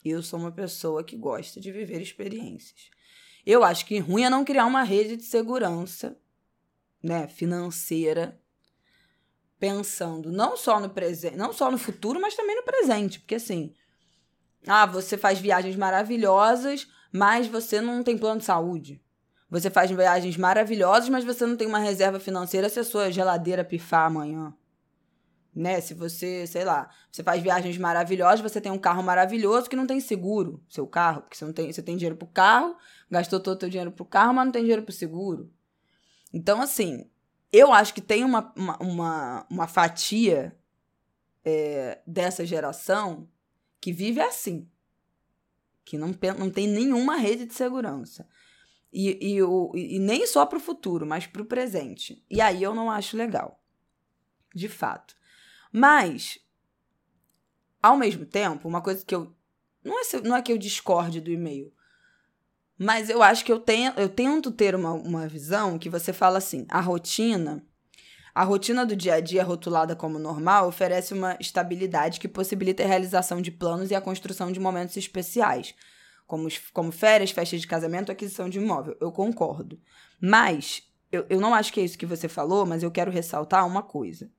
Eu 0.03 0.22
sou 0.22 0.39
uma 0.39 0.51
pessoa 0.51 1.03
que 1.03 1.17
gosta 1.17 1.60
de 1.60 1.72
viver 1.72 2.00
experiências. 2.00 2.91
Eu 3.44 3.63
acho 3.63 3.88
que 3.88 3.98
ruim 3.98 4.25
é 4.25 4.29
não 4.29 4.46
criar 4.46 4.67
uma 4.67 4.84
rede 4.84 5.17
de 5.17 5.24
segurança, 5.24 6.15
né, 7.01 7.27
financeira, 7.27 8.39
pensando 9.60 10.32
não 10.32 10.55
só 10.55 10.79
no 10.79 10.91
presente, 10.91 11.38
não 11.38 11.51
só 11.51 11.72
no 11.72 11.77
futuro, 11.79 12.22
mas 12.22 12.36
também 12.36 12.55
no 12.55 12.63
presente, 12.63 13.20
porque 13.20 13.34
assim, 13.34 13.74
ah, 14.67 14.86
você 14.86 15.17
faz 15.17 15.39
viagens 15.39 15.75
maravilhosas, 15.75 16.88
mas 17.15 17.48
você 17.48 17.79
não 17.79 18.03
tem 18.03 18.17
plano 18.17 18.41
de 18.41 18.45
saúde. 18.45 19.01
Você 19.50 19.69
faz 19.69 19.89
viagens 19.89 20.36
maravilhosas, 20.36 21.07
mas 21.07 21.24
você 21.24 21.45
não 21.45 21.55
tem 21.55 21.65
uma 21.65 21.79
reserva 21.79 22.19
financeira 22.19 22.67
se 22.67 22.77
a 22.77 22.84
sua 22.84 23.10
geladeira 23.10 23.63
pifar 23.63 24.07
amanhã. 24.07 24.53
Né? 25.55 25.79
Se 25.79 25.93
você, 25.93 26.45
sei 26.45 26.65
lá, 26.65 26.89
você 27.10 27.24
faz 27.24 27.41
viagens 27.41 27.77
maravilhosas, 27.77 28.41
você 28.41 28.60
tem 28.60 28.69
um 28.69 28.77
carro 28.77 29.01
maravilhoso 29.01 29.69
que 29.69 29.77
não 29.77 29.88
tem 29.88 30.01
seguro, 30.01 30.62
seu 30.67 30.86
carro, 30.86 31.22
porque 31.22 31.38
você 31.38 31.45
não 31.45 31.53
tem, 31.53 31.72
você 31.72 31.81
tem 31.81 31.95
dinheiro 31.95 32.17
pro 32.17 32.27
carro, 32.27 32.75
gastou 33.10 33.39
todo 33.39 33.55
o 33.55 33.60
seu 33.62 33.69
dinheiro 33.69 33.93
pro 33.93 34.03
carro, 34.03 34.34
mas 34.34 34.43
não 34.43 34.51
tem 34.51 34.63
dinheiro 34.63 34.84
pro 34.84 34.91
seguro. 34.91 35.50
Então, 36.34 36.62
assim, 36.62 37.10
eu 37.50 37.72
acho 37.72 37.93
que 37.93 38.01
tem 38.01 38.25
uma, 38.25 38.51
uma, 38.57 38.77
uma, 38.79 39.48
uma 39.50 39.67
fatia 39.67 40.53
é, 41.45 42.01
dessa 42.05 42.45
geração 42.45 43.29
que 43.79 43.93
vive 43.93 44.19
assim, 44.19 44.67
que 45.86 45.98
não, 45.98 46.13
não 46.38 46.50
tem 46.50 46.68
nenhuma 46.68 47.15
rede 47.15 47.46
de 47.46 47.54
segurança. 47.54 48.27
E, 48.92 49.34
e, 49.34 49.44
o, 49.44 49.72
e 49.75 50.00
nem 50.00 50.25
só 50.25 50.46
para 50.46 50.58
o 50.58 50.62
futuro, 50.62 51.06
mas 51.06 51.27
para 51.27 51.42
o 51.42 51.46
presente. 51.46 52.24
E 52.30 52.42
aí 52.42 52.63
eu 52.63 52.74
não 52.74 52.89
acho 52.89 53.15
legal. 53.15 53.62
De 54.54 54.68
fato. 54.68 55.15
Mas, 55.72 56.39
ao 57.84 57.98
mesmo 57.98 58.25
tempo, 58.25 58.68
uma 58.68 58.82
coisa 58.82 59.06
que 59.06 59.13
eu. 59.13 59.36
Não 59.84 60.00
é, 60.00 60.22
não 60.24 60.36
é 60.36 60.42
que 60.42 60.51
eu 60.51 60.58
discorde 60.58 61.22
do 61.22 61.30
e-mail. 61.30 61.72
Mas 62.77 63.10
eu 63.10 63.22
acho 63.22 63.46
que 63.46 63.51
eu, 63.51 63.63
eu 63.98 64.10
tento 64.10 64.51
ter 64.51 64.74
uma, 64.74 64.94
uma 64.94 65.27
visão 65.27 65.77
que 65.77 65.89
você 65.89 66.12
fala 66.12 66.38
assim: 66.38 66.65
a 66.70 66.82
rotina. 66.82 67.65
A 68.36 68.44
rotina 68.44 68.86
do 68.86 68.98
dia 68.98 69.13
a 69.15 69.20
dia, 69.22 69.46
rotulada 69.46 69.96
como 69.96 70.20
normal, 70.20 70.68
oferece 70.68 71.13
uma 71.13 71.38
estabilidade 71.39 72.20
que 72.20 72.27
possibilita 72.27 72.84
a 72.84 72.86
realização 72.86 73.42
de 73.42 73.50
planos 73.50 73.92
e 73.92 73.96
a 73.96 74.01
construção 74.01 74.51
de 74.51 74.60
momentos 74.60 74.98
especiais 74.98 75.74
como, 76.27 76.48
como 76.74 76.92
férias, 76.92 77.32
festas 77.32 77.62
de 77.62 77.68
casamento, 77.68 78.12
aquisição 78.12 78.50
de 78.50 78.60
imóvel. 78.60 78.98
Eu 79.00 79.12
concordo. 79.12 79.80
Mas, 80.20 80.84
eu, 81.12 81.25
eu 81.30 81.39
não 81.39 81.54
acho 81.54 81.72
que 81.72 81.80
é 81.80 81.84
isso 81.84 81.98
que 81.98 82.06
você 82.06 82.27
falou, 82.27 82.65
mas 82.65 82.84
eu 82.84 82.92
quero 82.92 83.12
ressaltar 83.12 83.65
uma 83.65 83.84
coisa. 83.84 84.30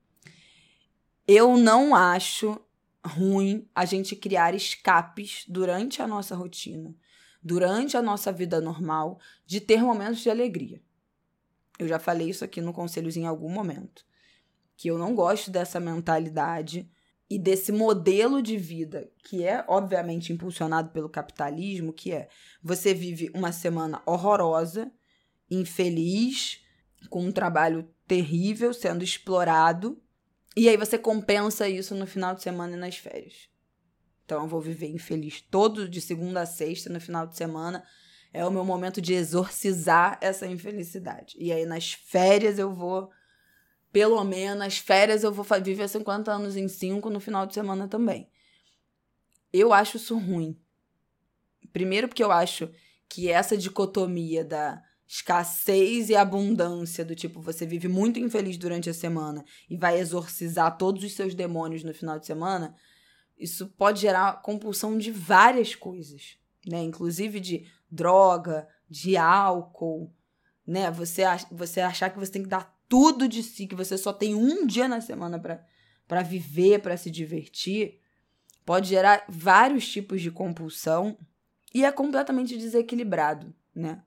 Eu 1.26 1.57
não 1.57 1.95
acho 1.95 2.61
ruim 3.05 3.69
a 3.75 3.85
gente 3.85 4.17
criar 4.17 4.55
escapes 4.55 5.45
durante 5.49 6.03
a 6.03 6.07
nossa 6.07 6.35
rotina, 6.35 6.95
durante 7.43 7.97
a 7.97 8.03
nossa 8.03 8.33
vida 8.33 8.61
normal, 8.61 9.19
de 9.47 9.61
ter 9.61 9.81
momentos 9.81 10.21
de 10.21 10.31
alegria. 10.31 10.83
Eu 11.78 11.88
já 11.88 11.99
falei 11.99 12.30
isso 12.30 12.45
aqui 12.45 12.61
no 12.61 12.73
Conselhos 12.73 13.16
em 13.16 13.26
algum 13.26 13.50
momento. 13.50 14.04
Que 14.76 14.88
eu 14.88 14.99
não 14.99 15.14
gosto 15.14 15.50
dessa 15.50 15.80
mentalidade 15.80 16.90
e 17.28 17.38
desse 17.38 17.73
modelo 17.73 18.40
de 18.40 18.56
vida 18.56 19.11
que 19.25 19.45
é 19.45 19.64
obviamente 19.68 20.33
impulsionado 20.33 20.90
pelo 20.90 21.09
capitalismo, 21.09 21.92
que 21.92 22.12
é 22.12 22.28
você 22.62 22.95
vive 22.95 23.30
uma 23.35 23.52
semana 23.52 24.00
horrorosa, 24.06 24.92
infeliz, 25.50 26.62
com 27.11 27.25
um 27.25 27.33
trabalho 27.33 27.88
terrível 28.06 28.73
sendo 28.73 29.02
explorado, 29.02 30.00
e 30.56 30.68
aí 30.68 30.76
você 30.76 30.97
compensa 30.97 31.68
isso 31.68 31.95
no 31.95 32.06
final 32.06 32.35
de 32.35 32.42
semana 32.42 32.76
e 32.76 32.78
nas 32.78 32.97
férias. 32.97 33.49
Então 34.25 34.42
eu 34.42 34.49
vou 34.49 34.61
viver 34.61 34.88
infeliz 34.88 35.40
todo 35.40 35.88
de 35.88 36.00
segunda 36.00 36.42
a 36.42 36.47
sexta 36.47 36.90
no 36.90 37.00
final 37.00 37.26
de 37.26 37.37
semana. 37.37 37.85
É 38.37 38.45
o 38.45 38.50
meu 38.50 38.66
momento 38.66 39.00
de 39.00 39.14
exorcizar 39.14 40.19
essa 40.21 40.47
infelicidade. 40.47 41.35
E 41.38 41.50
aí 41.50 41.64
nas 41.64 41.93
férias 41.93 42.59
eu 42.59 42.71
vou 42.71 43.11
pelo 43.90 44.23
menos 44.25 44.62
as 44.62 44.76
férias 44.76 45.25
eu 45.25 45.33
vou 45.33 45.43
viver 45.62 45.88
50 45.88 46.31
anos 46.31 46.55
em 46.55 46.69
5 46.69 47.09
no 47.09 47.19
final 47.19 47.47
de 47.47 47.55
semana 47.55 47.88
também. 47.88 48.28
Eu 49.50 49.73
acho 49.73 49.97
isso 49.97 50.19
ruim. 50.19 50.55
Primeiro 51.73 52.09
porque 52.09 52.23
eu 52.23 52.31
acho 52.31 52.71
que 53.09 53.31
essa 53.31 53.57
dicotomia 53.57 54.45
da 54.45 54.83
escassez 55.09 56.11
e 56.11 56.14
abundância, 56.14 57.07
do 57.07 57.14
tipo, 57.14 57.40
você 57.40 57.64
vive 57.64 57.88
muito 57.88 58.19
infeliz 58.19 58.59
durante 58.59 58.90
a 58.90 58.95
semana 58.95 59.47
e 59.71 59.78
vai 59.78 59.99
exorcizar 59.99 60.76
todos 60.76 61.02
os 61.02 61.14
seus 61.14 61.35
demônios 61.35 61.83
no 61.83 61.95
final 61.95 62.19
de 62.19 62.26
semana, 62.26 62.76
isso 63.38 63.66
pode 63.78 64.02
gerar 64.02 64.43
compulsão 64.43 64.99
de 64.99 65.11
várias 65.11 65.75
coisas, 65.75 66.37
né? 66.66 66.83
Inclusive 66.83 67.40
de 67.40 67.66
droga, 67.90 68.69
de 68.88 69.16
álcool, 69.16 70.12
né? 70.66 70.90
Você, 70.90 71.23
você 71.50 71.81
achar 71.81 72.11
que 72.11 72.19
você 72.19 72.33
tem 72.33 72.43
que 72.43 72.49
dar 72.49 72.76
tudo 72.88 73.28
de 73.28 73.43
si, 73.43 73.66
que 73.66 73.75
você 73.75 73.99
só 73.99 74.12
tem 74.12 74.35
um 74.35 74.66
dia 74.66 74.88
na 74.88 75.00
semana 75.00 75.38
para 76.07 76.23
viver, 76.23 76.81
para 76.81 76.97
se 76.97 77.11
divertir, 77.11 78.00
pode 78.64 78.88
gerar 78.88 79.25
vários 79.28 79.88
tipos 79.88 80.21
de 80.21 80.31
compulsão 80.31 81.16
e 81.75 81.85
é 81.85 81.93
completamente 81.93 82.57
desequilibrado, 82.57 83.55
né? 83.75 84.02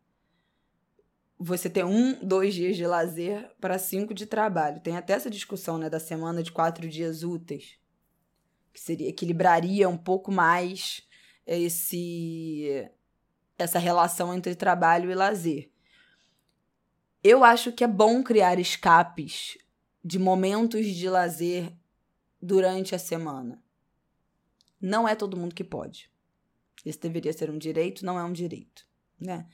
Você 1.37 1.69
tem 1.69 1.85
um, 1.85 2.19
dois 2.21 2.53
dias 2.53 2.75
de 2.75 2.85
lazer 2.85 3.49
para 3.61 3.79
cinco 3.79 4.13
de 4.13 4.25
trabalho. 4.25 4.81
Tem 4.81 4.97
até 4.97 5.13
essa 5.13 5.29
discussão, 5.29 5.77
né, 5.77 5.89
da 5.89 5.99
semana 5.99 6.43
de 6.43 6.51
quatro 6.51 6.89
dias 6.89 7.23
úteis, 7.23 7.77
que 8.73 8.79
seria 8.79 9.07
equilibraria 9.07 9.87
um 9.87 9.97
pouco 9.97 10.33
mais 10.33 11.07
esse 11.47 12.89
essa 13.59 13.77
relação 13.77 14.33
entre 14.33 14.55
trabalho 14.55 15.11
e 15.11 15.15
lazer. 15.15 15.69
Eu 17.23 17.43
acho 17.43 17.71
que 17.73 17.83
é 17.83 17.87
bom 17.87 18.23
criar 18.23 18.57
escapes 18.57 19.57
de 20.03 20.17
momentos 20.17 20.85
de 20.85 21.09
lazer 21.09 21.73
durante 22.41 22.95
a 22.95 22.99
semana. 22.99 23.61
Não 24.81 25.07
é 25.07 25.13
todo 25.13 25.35
mundo 25.35 25.53
que 25.53 25.63
pode. 25.63 26.09
Esse 26.85 26.99
deveria 26.99 27.33
ser 27.33 27.51
um 27.51 27.57
direito, 27.57 28.05
não 28.05 28.17
é 28.17 28.23
um 28.23 28.31
direito, 28.31 28.87
né? 29.19 29.45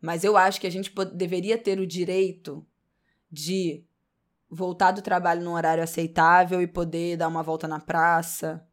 Mas 0.00 0.22
eu 0.22 0.36
acho 0.36 0.60
que 0.60 0.66
a 0.66 0.70
gente 0.70 0.92
deveria 1.14 1.56
ter 1.56 1.80
o 1.80 1.86
direito 1.86 2.66
de 3.32 3.84
voltar 4.50 4.90
do 4.90 5.00
trabalho 5.00 5.42
num 5.42 5.52
horário 5.52 5.82
aceitável 5.82 6.60
e 6.60 6.66
poder 6.66 7.16
dar 7.16 7.28
uma 7.28 7.42
volta 7.42 7.66
na 7.66 7.80
praça 7.80 8.66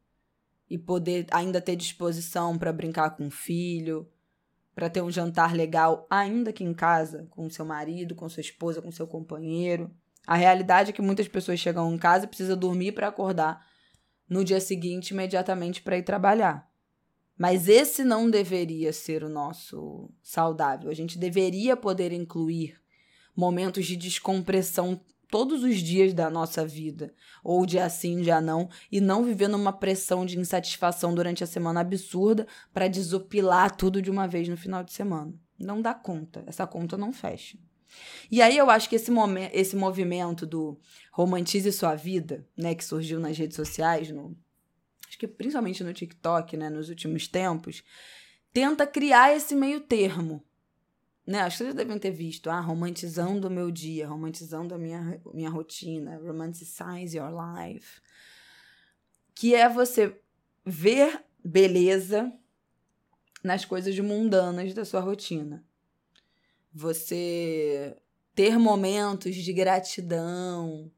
e 0.69 0.77
poder 0.77 1.27
ainda 1.31 1.61
ter 1.61 1.75
disposição 1.75 2.57
para 2.57 2.73
brincar 2.73 3.11
com 3.11 3.27
o 3.27 3.31
filho, 3.31 4.09
para 4.77 4.91
ter 4.91 5.01
um 5.01 5.09
jantar 5.09 5.55
legal, 5.55 6.05
ainda 6.07 6.53
que 6.53 6.63
em 6.63 6.71
casa, 6.71 7.25
com 7.31 7.49
seu 7.49 7.65
marido, 7.65 8.13
com 8.13 8.29
sua 8.29 8.41
esposa, 8.41 8.79
com 8.79 8.91
seu 8.91 9.07
companheiro. 9.07 9.89
A 10.27 10.35
realidade 10.35 10.91
é 10.91 10.93
que 10.93 11.01
muitas 11.01 11.27
pessoas 11.27 11.59
chegam 11.59 11.91
em 11.91 11.97
casa 11.97 12.25
e 12.25 12.27
precisam 12.27 12.55
dormir 12.55 12.91
para 12.91 13.07
acordar 13.07 13.65
no 14.29 14.45
dia 14.45 14.59
seguinte 14.59 15.15
imediatamente 15.15 15.81
para 15.81 15.97
ir 15.97 16.03
trabalhar. 16.03 16.69
Mas 17.35 17.67
esse 17.67 18.03
não 18.03 18.29
deveria 18.29 18.93
ser 18.93 19.23
o 19.23 19.29
nosso 19.29 20.13
saudável. 20.21 20.91
A 20.91 20.93
gente 20.93 21.17
deveria 21.17 21.75
poder 21.75 22.11
incluir 22.11 22.79
momentos 23.35 23.83
de 23.83 23.95
descompressão 23.95 25.01
todos 25.29 25.63
os 25.63 25.77
dias 25.77 26.13
da 26.13 26.29
nossa 26.29 26.65
vida, 26.65 27.13
ou 27.43 27.65
dia 27.65 27.89
sim, 27.89 28.21
dia 28.21 28.39
não, 28.41 28.69
e 28.91 29.01
não 29.01 29.23
viver 29.23 29.47
numa 29.47 29.73
pressão 29.73 30.25
de 30.25 30.39
insatisfação 30.39 31.13
durante 31.13 31.43
a 31.43 31.47
semana 31.47 31.81
absurda 31.81 32.47
para 32.73 32.87
desopilar 32.87 33.75
tudo 33.75 34.01
de 34.01 34.09
uma 34.09 34.27
vez 34.27 34.47
no 34.47 34.57
final 34.57 34.83
de 34.83 34.93
semana. 34.93 35.33
Não 35.59 35.81
dá 35.81 35.93
conta, 35.93 36.43
essa 36.47 36.65
conta 36.65 36.97
não 36.97 37.11
fecha. 37.11 37.57
E 38.29 38.41
aí 38.41 38.57
eu 38.57 38.69
acho 38.69 38.89
que 38.89 38.95
esse, 38.95 39.09
momento, 39.09 39.51
esse 39.53 39.75
movimento 39.75 40.45
do 40.45 40.79
romantize 41.11 41.71
sua 41.71 41.95
vida, 41.95 42.45
né, 42.55 42.75
que 42.75 42.83
surgiu 42.83 43.19
nas 43.19 43.37
redes 43.37 43.55
sociais, 43.55 44.09
no, 44.09 44.37
acho 45.07 45.17
que 45.17 45.27
principalmente 45.27 45.83
no 45.83 45.93
TikTok, 45.93 46.57
né, 46.57 46.69
nos 46.69 46.89
últimos 46.89 47.27
tempos, 47.27 47.83
tenta 48.51 48.85
criar 48.85 49.35
esse 49.35 49.55
meio 49.55 49.79
termo 49.81 50.43
né? 51.27 51.41
Acho 51.41 51.57
que 51.57 51.63
vocês 51.65 51.75
devem 51.75 51.99
ter 51.99 52.11
visto, 52.11 52.49
ah, 52.49 52.61
romantizando 52.61 53.49
o 53.49 53.51
meu 53.51 53.69
dia, 53.69 54.07
romantizando 54.07 54.73
a 54.73 54.77
minha, 54.77 55.21
minha 55.33 55.49
rotina, 55.49 56.17
romanticize 56.17 57.17
your 57.17 57.29
life. 57.29 57.99
Que 59.35 59.53
é 59.53 59.67
você 59.67 60.17
ver 60.65 61.21
beleza 61.43 62.31
nas 63.43 63.65
coisas 63.65 63.99
mundanas 63.99 64.73
da 64.73 64.85
sua 64.85 65.01
rotina. 65.01 65.65
Você 66.73 67.97
ter 68.33 68.57
momentos 68.57 69.35
de 69.35 69.51
gratidão, 69.51 70.89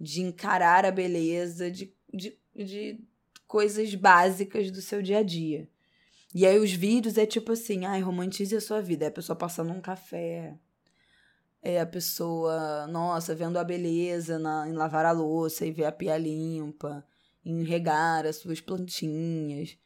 de 0.00 0.20
encarar 0.22 0.84
a 0.84 0.92
beleza 0.92 1.70
de, 1.70 1.92
de, 2.12 2.38
de 2.54 3.00
coisas 3.48 3.92
básicas 3.96 4.70
do 4.70 4.80
seu 4.80 5.02
dia 5.02 5.18
a 5.18 5.22
dia. 5.24 5.68
E 6.34 6.46
aí 6.46 6.58
os 6.58 6.72
vídeos 6.72 7.18
é 7.18 7.26
tipo 7.26 7.52
assim, 7.52 7.84
ai, 7.84 8.00
romantize 8.00 8.56
a 8.56 8.60
sua 8.60 8.80
vida. 8.80 9.04
É 9.04 9.08
a 9.08 9.12
pessoa 9.12 9.36
passando 9.36 9.72
um 9.72 9.80
café. 9.80 10.58
É 11.62 11.80
a 11.80 11.86
pessoa, 11.86 12.86
nossa, 12.88 13.34
vendo 13.34 13.58
a 13.58 13.64
beleza 13.64 14.38
na, 14.38 14.68
em 14.68 14.72
lavar 14.72 15.04
a 15.04 15.12
louça 15.12 15.64
e 15.64 15.70
ver 15.70 15.84
a 15.84 15.92
pia 15.92 16.16
limpa, 16.16 17.06
em 17.44 17.62
regar 17.62 18.26
as 18.26 18.36
suas 18.36 18.60
plantinhas. 18.60 19.76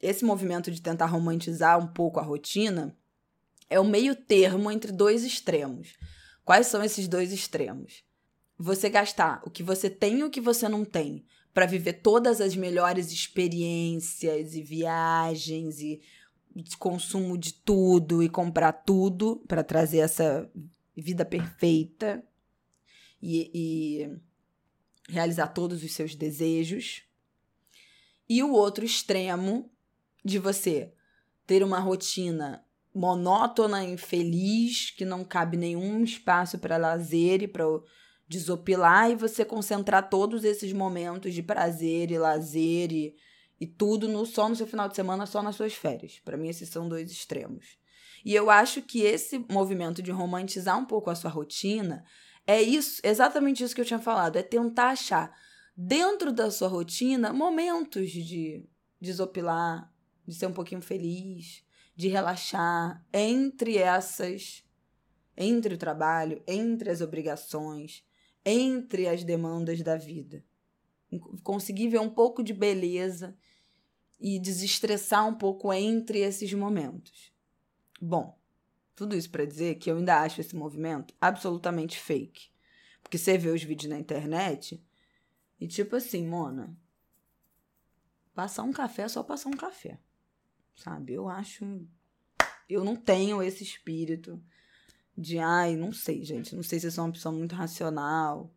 Esse 0.00 0.24
movimento 0.24 0.70
de 0.70 0.82
tentar 0.82 1.06
romantizar 1.06 1.78
um 1.78 1.86
pouco 1.86 2.20
a 2.20 2.22
rotina 2.22 2.94
é 3.70 3.80
o 3.80 3.84
meio 3.84 4.14
termo 4.14 4.70
entre 4.70 4.92
dois 4.92 5.24
extremos. 5.24 5.96
Quais 6.44 6.66
são 6.66 6.84
esses 6.84 7.08
dois 7.08 7.32
extremos? 7.32 8.04
Você 8.58 8.90
gastar 8.90 9.42
o 9.46 9.50
que 9.50 9.62
você 9.62 9.88
tem 9.88 10.18
e 10.18 10.24
o 10.24 10.30
que 10.30 10.40
você 10.40 10.68
não 10.68 10.84
tem 10.84 11.24
para 11.54 11.66
viver 11.66 11.94
todas 11.94 12.40
as 12.40 12.56
melhores 12.56 13.12
experiências 13.12 14.56
e 14.56 14.62
viagens 14.62 15.80
e 15.80 16.02
consumo 16.78 17.38
de 17.38 17.54
tudo 17.54 18.22
e 18.22 18.28
comprar 18.28 18.72
tudo 18.72 19.42
para 19.46 19.62
trazer 19.62 19.98
essa 19.98 20.50
vida 20.96 21.24
perfeita 21.24 22.24
e, 23.22 23.50
e 23.54 24.18
realizar 25.08 25.48
todos 25.48 25.82
os 25.82 25.92
seus 25.92 26.14
desejos. 26.16 27.02
E 28.28 28.42
o 28.42 28.52
outro 28.52 28.84
extremo 28.84 29.70
de 30.24 30.38
você 30.38 30.92
ter 31.46 31.62
uma 31.62 31.78
rotina 31.78 32.64
monótona, 32.94 33.84
infeliz, 33.84 34.90
que 34.90 35.04
não 35.04 35.24
cabe 35.24 35.56
nenhum 35.56 36.02
espaço 36.02 36.58
para 36.58 36.76
lazer 36.76 37.42
e 37.42 37.48
para 37.48 37.64
desopilar 38.26 39.10
e 39.10 39.16
você 39.16 39.44
concentrar 39.44 40.08
todos 40.08 40.44
esses 40.44 40.72
momentos 40.72 41.34
de 41.34 41.42
prazer 41.42 42.10
e 42.10 42.18
lazer 42.18 42.92
e, 42.92 43.14
e 43.60 43.66
tudo 43.66 44.08
no 44.08 44.24
só 44.24 44.48
no 44.48 44.56
seu 44.56 44.66
final 44.66 44.88
de 44.88 44.96
semana, 44.96 45.26
só 45.26 45.42
nas 45.42 45.56
suas 45.56 45.74
férias. 45.74 46.20
Para 46.24 46.36
mim 46.36 46.48
esses 46.48 46.68
são 46.68 46.88
dois 46.88 47.10
extremos. 47.10 47.78
E 48.24 48.34
eu 48.34 48.50
acho 48.50 48.80
que 48.80 49.02
esse 49.02 49.38
movimento 49.50 50.02
de 50.02 50.10
romantizar 50.10 50.78
um 50.78 50.86
pouco 50.86 51.10
a 51.10 51.14
sua 51.14 51.30
rotina 51.30 52.04
é 52.46 52.60
isso, 52.60 53.00
exatamente 53.04 53.62
isso 53.62 53.74
que 53.74 53.80
eu 53.80 53.86
tinha 53.86 53.98
falado, 53.98 54.36
é 54.36 54.42
tentar 54.42 54.90
achar 54.90 55.34
dentro 55.76 56.32
da 56.32 56.50
sua 56.50 56.68
rotina 56.68 57.32
momentos 57.32 58.10
de 58.10 58.66
desopilar, 59.00 59.92
de 60.26 60.34
ser 60.34 60.46
um 60.46 60.52
pouquinho 60.52 60.80
feliz, 60.80 61.64
de 61.94 62.08
relaxar 62.08 63.04
entre 63.12 63.76
essas 63.78 64.64
entre 65.36 65.74
o 65.74 65.78
trabalho, 65.78 66.42
entre 66.46 66.90
as 66.90 67.00
obrigações, 67.00 68.04
entre 68.44 69.08
as 69.08 69.24
demandas 69.24 69.82
da 69.82 69.96
vida. 69.96 70.44
Conseguir 71.42 71.88
ver 71.88 72.00
um 72.00 72.10
pouco 72.10 72.42
de 72.42 72.52
beleza 72.52 73.36
e 74.18 74.38
desestressar 74.38 75.26
um 75.26 75.34
pouco 75.34 75.72
entre 75.72 76.20
esses 76.20 76.52
momentos. 76.52 77.32
Bom, 78.00 78.38
tudo 78.94 79.16
isso 79.16 79.30
para 79.30 79.44
dizer 79.44 79.76
que 79.76 79.90
eu 79.90 79.96
ainda 79.96 80.20
acho 80.20 80.40
esse 80.40 80.54
movimento 80.54 81.14
absolutamente 81.20 81.98
fake. 81.98 82.48
Porque 83.02 83.18
você 83.18 83.36
vê 83.36 83.50
os 83.50 83.62
vídeos 83.62 83.90
na 83.90 83.98
internet 83.98 84.82
e 85.60 85.68
tipo 85.68 85.96
assim, 85.96 86.26
Mona, 86.26 86.76
passar 88.34 88.62
um 88.62 88.72
café 88.72 89.02
é 89.02 89.08
só 89.08 89.22
passar 89.22 89.48
um 89.48 89.56
café. 89.56 89.98
Sabe? 90.74 91.12
Eu 91.12 91.28
acho 91.28 91.86
eu 92.68 92.84
não 92.84 92.96
tenho 92.96 93.42
esse 93.42 93.62
espírito 93.62 94.42
de 95.16 95.38
ai, 95.38 95.76
não 95.76 95.92
sei, 95.92 96.24
gente, 96.24 96.54
não 96.54 96.62
sei 96.62 96.80
se 96.80 96.86
eu 96.86 96.90
sou 96.90 97.04
uma 97.04 97.12
pessoa 97.12 97.34
muito 97.34 97.54
racional. 97.54 98.50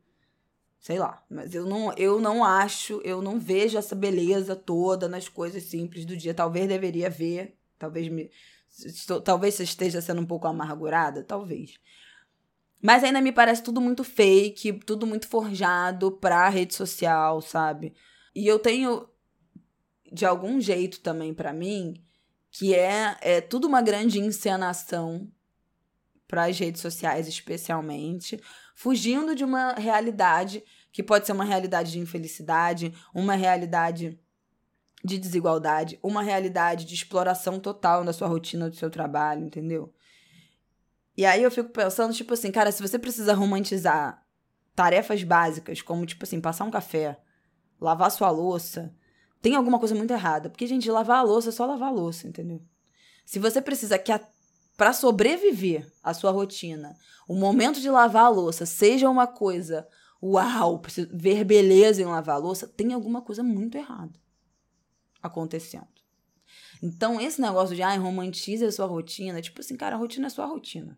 Sei 0.80 1.00
lá, 1.00 1.24
mas 1.30 1.54
eu 1.54 1.66
não, 1.66 1.92
eu 1.94 2.22
não 2.22 2.44
acho, 2.44 3.02
eu 3.04 3.22
não 3.22 3.40
vejo 3.40 3.78
essa 3.78 3.96
beleza 3.96 4.56
toda 4.56 5.08
nas 5.08 5.28
coisas 5.28 5.64
simples 5.64 6.06
do 6.06 6.16
dia. 6.16 6.34
Talvez 6.34 6.68
deveria 6.68 7.10
ver, 7.10 7.58
talvez 7.78 8.08
me 8.08 8.30
estou, 8.86 9.20
talvez 9.20 9.56
você 9.56 9.64
esteja 9.64 10.02
sendo 10.02 10.22
um 10.22 10.26
pouco 10.26 10.48
amargurada, 10.48 11.24
talvez. 11.24 11.78
Mas 12.82 13.04
ainda 13.04 13.22
me 13.22 13.32
parece 13.32 13.64
tudo 13.64 13.82
muito 13.82 14.04
fake, 14.04 14.74
tudo 14.86 15.08
muito 15.08 15.28
forjado 15.28 16.12
pra 16.12 16.48
rede 16.48 16.76
social, 16.76 17.42
sabe? 17.42 17.94
E 18.36 18.48
eu 18.48 18.60
tenho 18.60 19.10
de 20.12 20.26
algum 20.26 20.62
jeito 20.62 21.02
também 21.02 21.34
para 21.34 21.52
mim 21.52 21.96
que 22.52 22.74
é, 22.74 23.18
é 23.22 23.42
tudo 23.42 23.68
uma 23.68 23.82
grande 23.82 24.20
encenação 24.20 25.30
para 26.27 26.46
as 26.46 26.60
redes 26.60 26.81
sociais, 26.81 27.27
especialmente, 27.27 28.41
fugindo 28.75 29.34
de 29.34 29.43
uma 29.43 29.74
realidade 29.74 30.63
que 30.91 31.01
pode 31.01 31.25
ser 31.25 31.31
uma 31.31 31.46
realidade 31.46 31.91
de 31.91 32.00
infelicidade, 32.00 32.93
uma 33.13 33.36
realidade 33.36 34.19
de 35.03 35.17
desigualdade, 35.17 36.00
uma 36.03 36.22
realidade 36.22 36.86
de 36.86 36.93
exploração 36.93 37.60
total 37.60 38.03
da 38.03 38.12
sua 38.12 38.27
rotina, 38.27 38.69
do 38.69 38.75
seu 38.75 38.89
trabalho, 38.89 39.46
entendeu? 39.46 39.93
E 41.15 41.25
aí 41.25 41.41
eu 41.41 41.50
fico 41.50 41.69
pensando, 41.69 42.13
tipo 42.13 42.34
assim, 42.34 42.51
cara, 42.51 42.72
se 42.72 42.81
você 42.81 43.00
precisa 43.00 43.34
romantizar 43.34 44.24
tarefas 44.75 45.24
básicas, 45.24 45.81
como, 45.81 46.05
tipo 46.05 46.24
assim, 46.24 46.40
passar 46.40 46.66
um 46.66 46.72
café, 46.72 47.20
lavar 47.79 48.11
sua 48.11 48.29
louça, 48.29 48.94
tem 49.42 49.55
alguma 49.55 49.79
coisa 49.79 49.96
muito 49.96 50.11
errada. 50.11 50.50
Porque, 50.50 50.68
gente, 50.68 50.90
lavar 50.92 51.20
a 51.20 51.24
louça 51.24 51.50
é 51.50 51.51
só 51.51 51.66
lavar 51.66 51.90
a 51.90 51.92
louça, 51.92 52.27
entendeu? 52.27 52.61
Se 53.25 53.40
você 53.40 53.61
precisa 53.61 53.98
que 53.98 54.11
a 54.11 54.20
para 54.77 54.94
sobreviver 54.94 55.92
à 56.03 56.13
sua 56.13 56.29
rotina, 56.29 56.96
o 57.27 57.35
momento 57.35 57.81
de 57.81 57.90
lavar 57.90 58.25
a 58.25 58.29
louça 58.29 58.66
seja 58.66 59.09
uma 59.09 59.25
coisa, 59.25 59.87
uau, 60.22 60.79
ver 61.11 61.44
beleza 61.44 62.01
em 62.01 62.05
lavar 62.05 62.35
a 62.35 62.40
louça, 62.40 62.68
tem 62.68 62.94
alguma 62.94 63.22
coisa 63.24 63.44
muito 63.44 63.75
errada 63.75 64.13
acontecendo. 65.22 65.87
Então, 66.81 67.20
esse 67.20 67.42
negócio 67.42 67.75
de, 67.75 67.81
ai, 67.81 67.98
romantize 67.98 68.63
a 68.63 68.72
sua 68.72 68.85
rotina, 68.85 69.42
tipo 69.42 69.59
assim, 69.59 69.75
cara, 69.75 69.96
a 69.96 70.00
rotina 70.00 70.27
é 70.27 70.29
sua 70.29 70.46
rotina. 70.46 70.98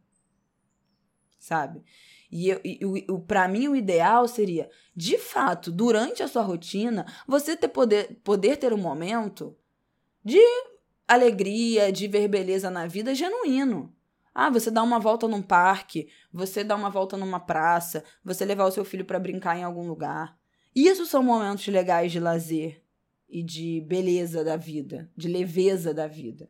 Sabe? 1.40 1.82
E, 2.30 2.50
eu, 2.50 2.60
e, 2.64 2.78
mim, 3.50 3.68
o 3.70 3.76
ideal 3.76 4.28
seria, 4.28 4.70
de 4.94 5.18
fato, 5.18 5.72
durante 5.72 6.22
a 6.22 6.28
sua 6.28 6.44
rotina, 6.44 7.06
você 7.26 7.56
ter 7.56 7.70
poder, 7.70 8.20
poder 8.24 8.58
ter 8.58 8.74
um 8.74 8.78
momento 8.78 9.58
de 10.24 10.42
alegria, 11.10 11.92
de 11.92 12.08
ver 12.08 12.28
beleza 12.28 12.70
na 12.70 12.86
vida 12.86 13.16
genuíno. 13.16 13.92
Ah, 14.34 14.50
você 14.50 14.70
dá 14.70 14.84
uma 14.84 15.00
volta 15.00 15.28
num 15.28 15.42
parque, 15.42 16.08
você 16.32 16.64
dá 16.64 16.76
uma 16.76 16.90
volta 16.90 17.18
numa 17.18 17.40
praça, 17.40 18.04
você 18.24 18.46
levar 18.46 18.66
o 18.66 18.72
seu 18.72 18.86
filho 18.86 19.04
para 19.04 19.20
brincar 19.20 19.58
em 19.58 19.64
algum 19.64 19.88
lugar. 19.88 20.38
Isso 20.76 21.06
são 21.08 21.24
momentos 21.24 21.68
legais 21.68 22.12
de 22.12 22.20
lazer 22.20 22.84
e 23.28 23.42
de 23.42 23.82
beleza 23.82 24.44
da 24.44 24.56
vida, 24.56 25.10
de 25.18 25.28
leveza 25.28 25.94
da 25.94 26.08
vida. 26.08 26.50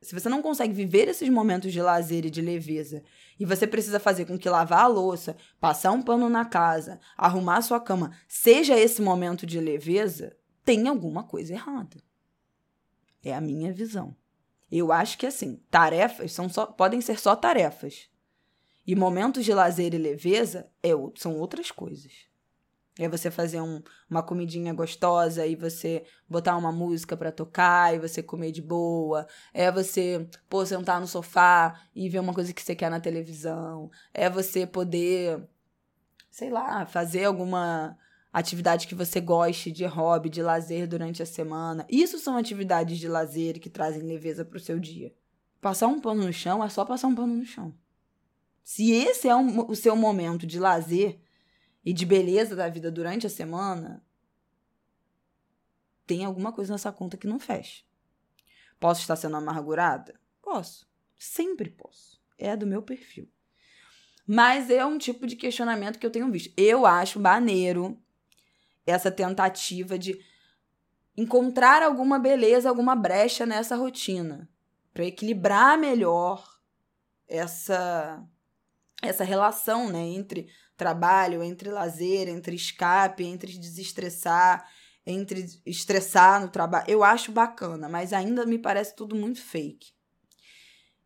Se 0.00 0.14
você 0.14 0.30
não 0.30 0.40
consegue 0.40 0.72
viver 0.72 1.08
esses 1.08 1.28
momentos 1.28 1.70
de 1.70 1.82
lazer 1.82 2.24
e 2.24 2.30
de 2.30 2.40
leveza, 2.40 3.02
e 3.38 3.44
você 3.44 3.66
precisa 3.66 4.00
fazer 4.00 4.24
com 4.24 4.38
que 4.38 4.48
lavar 4.48 4.84
a 4.84 4.86
louça, 4.86 5.36
passar 5.60 5.92
um 5.92 6.00
pano 6.00 6.30
na 6.30 6.46
casa, 6.46 6.98
arrumar 7.18 7.58
a 7.58 7.62
sua 7.62 7.78
cama, 7.78 8.12
seja 8.26 8.78
esse 8.78 9.02
momento 9.02 9.44
de 9.44 9.60
leveza, 9.60 10.34
tem 10.64 10.88
alguma 10.88 11.22
coisa 11.22 11.52
errada. 11.52 12.02
É 13.24 13.34
a 13.34 13.40
minha 13.40 13.72
visão. 13.72 14.16
Eu 14.70 14.92
acho 14.92 15.18
que 15.18 15.26
assim, 15.26 15.60
tarefas 15.70 16.32
são 16.32 16.48
só, 16.48 16.66
podem 16.66 17.00
ser 17.00 17.18
só 17.18 17.34
tarefas. 17.34 18.08
E 18.86 18.94
momentos 18.94 19.44
de 19.44 19.52
lazer 19.52 19.94
e 19.94 19.98
leveza 19.98 20.70
é, 20.82 20.90
são 21.16 21.36
outras 21.36 21.70
coisas. 21.70 22.30
É 22.98 23.08
você 23.08 23.30
fazer 23.30 23.60
um, 23.60 23.82
uma 24.10 24.22
comidinha 24.22 24.74
gostosa 24.74 25.46
e 25.46 25.56
você 25.56 26.04
botar 26.28 26.56
uma 26.56 26.70
música 26.70 27.16
para 27.16 27.32
tocar 27.32 27.94
e 27.94 27.98
você 27.98 28.22
comer 28.22 28.52
de 28.52 28.60
boa. 28.60 29.26
É 29.54 29.70
você, 29.72 30.28
pô, 30.48 30.64
sentar 30.66 31.00
no 31.00 31.06
sofá 31.06 31.80
e 31.94 32.08
ver 32.08 32.18
uma 32.18 32.34
coisa 32.34 32.52
que 32.52 32.62
você 32.62 32.74
quer 32.74 32.90
na 32.90 33.00
televisão. 33.00 33.90
É 34.12 34.28
você 34.28 34.66
poder, 34.66 35.42
sei 36.30 36.50
lá, 36.50 36.84
fazer 36.84 37.24
alguma 37.24 37.96
atividade 38.32 38.86
que 38.86 38.94
você 38.94 39.20
goste, 39.20 39.72
de 39.72 39.84
hobby, 39.84 40.28
de 40.28 40.42
lazer 40.42 40.86
durante 40.86 41.22
a 41.22 41.26
semana. 41.26 41.86
Isso 41.88 42.18
são 42.18 42.36
atividades 42.36 42.98
de 42.98 43.08
lazer 43.08 43.58
que 43.58 43.68
trazem 43.68 44.02
leveza 44.02 44.44
para 44.44 44.56
o 44.56 44.60
seu 44.60 44.78
dia. 44.78 45.14
Passar 45.60 45.88
um 45.88 46.00
pano 46.00 46.24
no 46.24 46.32
chão 46.32 46.62
é 46.62 46.68
só 46.68 46.84
passar 46.84 47.08
um 47.08 47.14
pano 47.14 47.34
no 47.34 47.44
chão. 47.44 47.74
Se 48.62 48.92
esse 48.92 49.28
é 49.28 49.34
um, 49.34 49.68
o 49.68 49.74
seu 49.74 49.96
momento 49.96 50.46
de 50.46 50.58
lazer 50.58 51.20
e 51.84 51.92
de 51.92 52.06
beleza 52.06 52.54
da 52.54 52.68
vida 52.68 52.90
durante 52.90 53.26
a 53.26 53.30
semana, 53.30 54.04
tem 56.06 56.24
alguma 56.24 56.52
coisa 56.52 56.72
nessa 56.72 56.92
conta 56.92 57.16
que 57.16 57.26
não 57.26 57.38
fecha. 57.38 57.82
Posso 58.78 59.00
estar 59.00 59.16
sendo 59.16 59.36
amargurada? 59.36 60.18
Posso. 60.40 60.88
Sempre 61.18 61.68
posso. 61.68 62.20
É 62.38 62.56
do 62.56 62.66
meu 62.66 62.82
perfil. 62.82 63.28
Mas 64.26 64.70
é 64.70 64.84
um 64.86 64.96
tipo 64.96 65.26
de 65.26 65.36
questionamento 65.36 65.98
que 65.98 66.06
eu 66.06 66.10
tenho 66.10 66.30
visto. 66.30 66.52
Eu 66.56 66.86
acho 66.86 67.20
maneiro 67.20 68.00
essa 68.86 69.10
tentativa 69.10 69.98
de 69.98 70.18
encontrar 71.16 71.82
alguma 71.82 72.18
beleza, 72.18 72.68
alguma 72.68 72.96
brecha 72.96 73.44
nessa 73.44 73.76
rotina, 73.76 74.48
para 74.92 75.04
equilibrar 75.04 75.78
melhor 75.78 76.60
essa 77.28 78.24
essa 79.02 79.24
relação, 79.24 79.90
né, 79.90 80.00
entre 80.00 80.48
trabalho, 80.76 81.42
entre 81.42 81.70
lazer, 81.70 82.28
entre 82.28 82.54
escape, 82.54 83.24
entre 83.24 83.56
desestressar, 83.56 84.68
entre 85.06 85.46
estressar 85.64 86.40
no 86.40 86.48
trabalho. 86.48 86.84
Eu 86.88 87.02
acho 87.02 87.32
bacana, 87.32 87.88
mas 87.88 88.12
ainda 88.12 88.44
me 88.44 88.58
parece 88.58 88.94
tudo 88.94 89.16
muito 89.16 89.40
fake. 89.40 89.92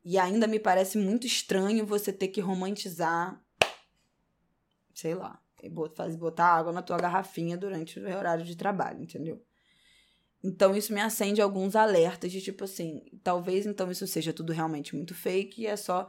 E 0.04 0.18
ainda 0.18 0.46
me 0.46 0.58
parece 0.58 0.98
muito 0.98 1.26
estranho 1.26 1.86
você 1.86 2.12
ter 2.12 2.28
que 2.28 2.40
romantizar, 2.40 3.40
sei 4.92 5.14
lá, 5.14 5.40
fazer 5.94 6.16
botar 6.16 6.46
água 6.46 6.72
na 6.72 6.82
tua 6.82 6.96
garrafinha 6.96 7.56
durante 7.56 7.98
o 7.98 8.04
horário 8.04 8.44
de 8.44 8.56
trabalho, 8.56 9.02
entendeu? 9.02 9.42
Então 10.42 10.76
isso 10.76 10.92
me 10.92 11.00
acende 11.00 11.40
alguns 11.40 11.74
alertas 11.74 12.30
de 12.30 12.40
tipo 12.40 12.64
assim, 12.64 13.02
talvez 13.22 13.64
então 13.64 13.90
isso 13.90 14.06
seja 14.06 14.32
tudo 14.32 14.52
realmente 14.52 14.94
muito 14.94 15.14
fake 15.14 15.62
e 15.62 15.66
é 15.66 15.76
só 15.76 16.08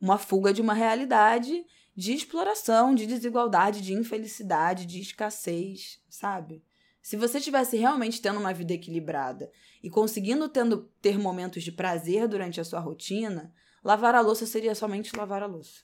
uma 0.00 0.16
fuga 0.16 0.52
de 0.52 0.62
uma 0.62 0.74
realidade 0.74 1.64
de 1.96 2.12
exploração, 2.12 2.94
de 2.94 3.06
desigualdade, 3.06 3.80
de 3.80 3.92
infelicidade, 3.92 4.86
de 4.86 5.00
escassez, 5.00 6.00
sabe? 6.08 6.62
Se 7.02 7.16
você 7.16 7.38
estivesse 7.38 7.76
realmente 7.76 8.20
tendo 8.22 8.40
uma 8.40 8.54
vida 8.54 8.72
equilibrada 8.72 9.50
e 9.82 9.90
conseguindo 9.90 10.48
tendo, 10.48 10.90
ter 11.02 11.18
momentos 11.18 11.62
de 11.62 11.70
prazer 11.70 12.26
durante 12.26 12.60
a 12.60 12.64
sua 12.64 12.80
rotina, 12.80 13.52
lavar 13.82 14.14
a 14.14 14.20
louça 14.20 14.46
seria 14.46 14.74
somente 14.74 15.14
lavar 15.16 15.42
a 15.42 15.46
louça. 15.46 15.82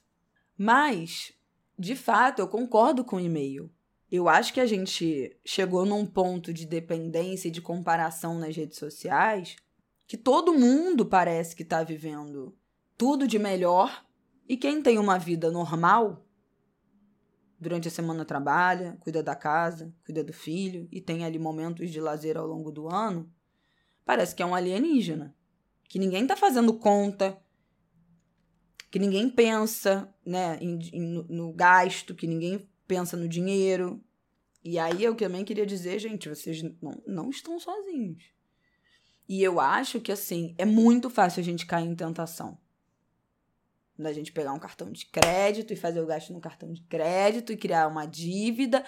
Mas, 0.56 1.32
de 1.80 1.96
fato, 1.96 2.40
eu 2.40 2.46
concordo 2.46 3.02
com 3.02 3.16
o 3.16 3.20
e-mail. 3.20 3.70
Eu 4.12 4.28
acho 4.28 4.52
que 4.52 4.60
a 4.60 4.66
gente 4.66 5.34
chegou 5.42 5.86
num 5.86 6.04
ponto 6.04 6.52
de 6.52 6.66
dependência 6.66 7.48
e 7.48 7.50
de 7.50 7.62
comparação 7.62 8.38
nas 8.38 8.54
redes 8.54 8.78
sociais 8.78 9.56
que 10.06 10.18
todo 10.18 10.52
mundo 10.52 11.06
parece 11.06 11.56
que 11.56 11.62
está 11.62 11.82
vivendo 11.82 12.54
tudo 12.98 13.26
de 13.26 13.38
melhor 13.38 14.04
e 14.46 14.58
quem 14.58 14.82
tem 14.82 14.98
uma 14.98 15.16
vida 15.16 15.50
normal 15.50 16.26
durante 17.58 17.88
a 17.88 17.90
semana 17.90 18.24
trabalha, 18.24 18.98
cuida 19.00 19.22
da 19.22 19.34
casa, 19.34 19.94
cuida 20.04 20.22
do 20.22 20.34
filho 20.34 20.86
e 20.92 21.00
tem 21.00 21.24
ali 21.24 21.38
momentos 21.38 21.90
de 21.90 22.00
lazer 22.00 22.36
ao 22.36 22.46
longo 22.46 22.70
do 22.70 22.88
ano, 22.88 23.32
parece 24.04 24.34
que 24.34 24.42
é 24.42 24.46
um 24.46 24.54
alienígena. 24.54 25.34
Que 25.84 25.98
ninguém 25.98 26.22
está 26.22 26.36
fazendo 26.36 26.74
conta, 26.74 27.40
que 28.90 28.98
ninguém 28.98 29.30
pensa 29.30 30.12
né, 30.24 30.58
em, 30.60 30.78
em, 30.92 31.26
no, 31.28 31.52
gasto, 31.52 32.14
que 32.14 32.26
ninguém 32.26 32.68
pensa 32.86 33.16
no 33.16 33.28
dinheiro. 33.28 34.02
E 34.64 34.78
aí 34.78 35.02
eu 35.02 35.14
também 35.14 35.44
queria 35.44 35.64
dizer, 35.64 35.98
gente, 35.98 36.28
vocês 36.28 36.62
não, 36.82 37.02
não 37.06 37.30
estão 37.30 37.58
sozinhos. 37.58 38.24
E 39.28 39.42
eu 39.42 39.60
acho 39.60 40.00
que, 40.00 40.10
assim, 40.10 40.54
é 40.58 40.64
muito 40.64 41.08
fácil 41.08 41.40
a 41.40 41.44
gente 41.44 41.64
cair 41.66 41.86
em 41.86 41.94
tentação 41.94 42.58
da 44.00 44.12
gente 44.12 44.32
pegar 44.32 44.52
um 44.52 44.58
cartão 44.58 44.90
de 44.90 45.06
crédito 45.06 45.72
e 45.72 45.76
fazer 45.76 46.00
o 46.00 46.06
gasto 46.06 46.32
no 46.32 46.40
cartão 46.40 46.72
de 46.72 46.82
crédito 46.82 47.52
e 47.52 47.56
criar 47.56 47.86
uma 47.86 48.06
dívida 48.06 48.84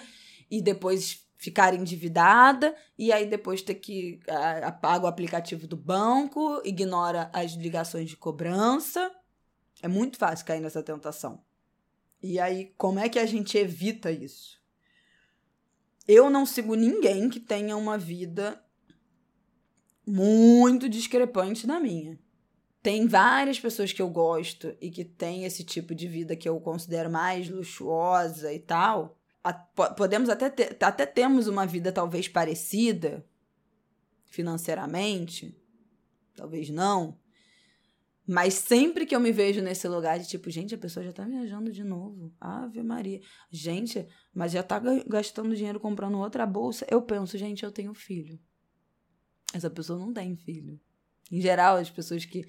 e 0.50 0.60
depois 0.60 1.26
ficar 1.36 1.74
endividada 1.74 2.74
e 2.96 3.12
aí 3.12 3.26
depois 3.26 3.62
ter 3.62 3.74
que 3.74 4.20
apaga 4.62 5.04
o 5.04 5.08
aplicativo 5.08 5.66
do 5.66 5.76
banco, 5.76 6.62
ignora 6.64 7.30
as 7.32 7.52
ligações 7.52 8.08
de 8.08 8.16
cobrança. 8.16 9.10
É 9.82 9.88
muito 9.88 10.16
fácil 10.16 10.46
cair 10.46 10.60
nessa 10.60 10.82
tentação. 10.82 11.44
E 12.22 12.38
aí, 12.38 12.72
como 12.78 13.00
é 13.00 13.08
que 13.08 13.18
a 13.18 13.26
gente 13.26 13.58
evita 13.58 14.10
isso? 14.10 14.62
Eu 16.06 16.30
não 16.30 16.46
sigo 16.46 16.76
ninguém 16.76 17.28
que 17.28 17.40
tenha 17.40 17.76
uma 17.76 17.98
vida 17.98 18.64
muito 20.06 20.88
discrepante 20.88 21.66
da 21.66 21.80
minha. 21.80 22.18
Tem 22.82 23.06
várias 23.06 23.60
pessoas 23.60 23.92
que 23.92 24.02
eu 24.02 24.08
gosto 24.08 24.76
e 24.80 24.90
que 24.90 25.04
têm 25.04 25.44
esse 25.44 25.62
tipo 25.62 25.94
de 25.94 26.08
vida 26.08 26.34
que 26.34 26.48
eu 26.48 26.60
considero 26.60 27.10
mais 27.10 27.48
luxuosa 27.48 28.52
e 28.52 28.58
tal. 28.58 29.16
Podemos 29.96 30.28
até 30.28 30.50
ter, 30.50 30.76
até 30.80 31.06
temos 31.06 31.46
uma 31.46 31.66
vida 31.66 31.92
talvez 31.92 32.28
parecida 32.28 33.24
financeiramente, 34.26 35.56
talvez 36.34 36.70
não. 36.70 37.18
Mas 38.26 38.54
sempre 38.54 39.04
que 39.04 39.14
eu 39.14 39.20
me 39.20 39.32
vejo 39.32 39.60
nesse 39.60 39.88
lugar 39.88 40.18
de 40.18 40.28
tipo, 40.28 40.48
gente, 40.48 40.74
a 40.74 40.78
pessoa 40.78 41.04
já 41.04 41.12
tá 41.12 41.24
viajando 41.24 41.72
de 41.72 41.82
novo. 41.82 42.32
Ave 42.40 42.82
Maria. 42.82 43.20
Gente, 43.50 44.06
mas 44.32 44.52
já 44.52 44.62
tá 44.62 44.80
gastando 45.06 45.56
dinheiro 45.56 45.80
comprando 45.80 46.18
outra 46.18 46.46
bolsa. 46.46 46.86
Eu 46.88 47.02
penso, 47.02 47.36
gente, 47.36 47.64
eu 47.64 47.72
tenho 47.72 47.92
filho. 47.94 48.38
Essa 49.52 49.68
pessoa 49.68 49.98
não 49.98 50.12
tem 50.12 50.36
filho. 50.36 50.80
Em 51.30 51.40
geral, 51.40 51.76
as 51.76 51.90
pessoas 51.90 52.24
que, 52.24 52.46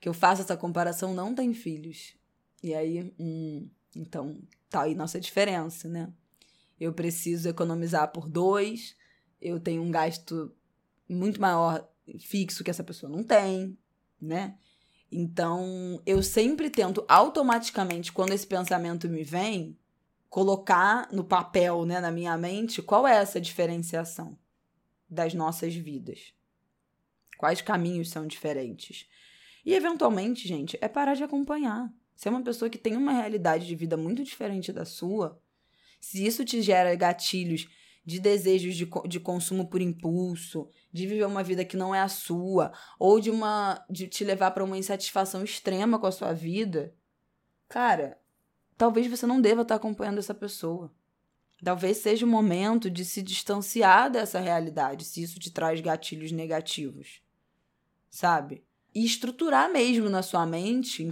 que 0.00 0.08
eu 0.08 0.14
faço 0.14 0.42
essa 0.42 0.56
comparação 0.56 1.12
não 1.12 1.34
têm 1.34 1.52
filhos. 1.52 2.16
E 2.62 2.72
aí, 2.72 3.12
hum, 3.18 3.68
então, 3.94 4.40
tá 4.68 4.82
aí 4.82 4.94
nossa 4.94 5.18
diferença, 5.18 5.88
né? 5.88 6.12
Eu 6.78 6.92
preciso 6.92 7.48
economizar 7.48 8.10
por 8.12 8.28
dois, 8.28 8.96
eu 9.40 9.58
tenho 9.58 9.82
um 9.82 9.90
gasto 9.90 10.54
muito 11.08 11.40
maior 11.40 11.86
fixo 12.20 12.62
que 12.62 12.70
essa 12.70 12.84
pessoa 12.84 13.10
não 13.10 13.22
tem, 13.22 13.76
né? 14.20 14.56
Então, 15.10 16.00
eu 16.06 16.22
sempre 16.22 16.70
tento 16.70 17.04
automaticamente, 17.08 18.12
quando 18.12 18.32
esse 18.32 18.46
pensamento 18.46 19.08
me 19.08 19.24
vem, 19.24 19.76
colocar 20.28 21.08
no 21.10 21.24
papel, 21.24 21.84
né, 21.84 22.00
na 22.00 22.12
minha 22.12 22.36
mente, 22.38 22.80
qual 22.80 23.06
é 23.06 23.16
essa 23.16 23.40
diferenciação 23.40 24.38
das 25.08 25.34
nossas 25.34 25.74
vidas. 25.74 26.32
Quais 27.36 27.60
caminhos 27.60 28.10
são 28.10 28.26
diferentes? 28.26 29.08
E, 29.66 29.74
eventualmente, 29.74 30.46
gente, 30.46 30.78
é 30.80 30.86
parar 30.86 31.14
de 31.14 31.24
acompanhar. 31.24 31.92
Se 32.14 32.28
é 32.28 32.30
uma 32.30 32.42
pessoa 32.42 32.70
que 32.70 32.78
tem 32.78 32.96
uma 32.96 33.12
realidade 33.12 33.66
de 33.66 33.74
vida 33.74 33.96
muito 33.96 34.22
diferente 34.22 34.72
da 34.72 34.84
sua, 34.84 35.42
se 36.00 36.24
isso 36.24 36.44
te 36.44 36.62
gera 36.62 36.94
gatilhos 36.94 37.66
de 38.10 38.20
desejos 38.20 38.74
de, 38.74 38.88
de 39.06 39.20
consumo 39.20 39.68
por 39.68 39.80
impulso, 39.80 40.68
de 40.92 41.06
viver 41.06 41.26
uma 41.26 41.42
vida 41.42 41.64
que 41.64 41.76
não 41.76 41.94
é 41.94 42.00
a 42.00 42.08
sua, 42.08 42.72
ou 42.98 43.20
de 43.20 43.30
uma 43.30 43.84
de 43.88 44.08
te 44.08 44.24
levar 44.24 44.50
para 44.50 44.64
uma 44.64 44.78
insatisfação 44.78 45.44
extrema 45.44 45.98
com 45.98 46.06
a 46.06 46.12
sua 46.12 46.32
vida, 46.32 46.94
cara, 47.68 48.18
talvez 48.76 49.06
você 49.06 49.26
não 49.26 49.40
deva 49.40 49.62
estar 49.62 49.76
acompanhando 49.76 50.18
essa 50.18 50.34
pessoa. 50.34 50.92
Talvez 51.62 51.98
seja 51.98 52.24
o 52.24 52.28
momento 52.28 52.90
de 52.90 53.04
se 53.04 53.22
distanciar 53.22 54.10
dessa 54.10 54.40
realidade, 54.40 55.04
se 55.04 55.22
isso 55.22 55.38
te 55.38 55.50
traz 55.50 55.80
gatilhos 55.80 56.32
negativos 56.32 57.22
sabe? 58.10 58.64
E 58.92 59.04
estruturar 59.04 59.70
mesmo 59.70 60.10
na 60.10 60.20
sua 60.20 60.44
mente, 60.44 61.08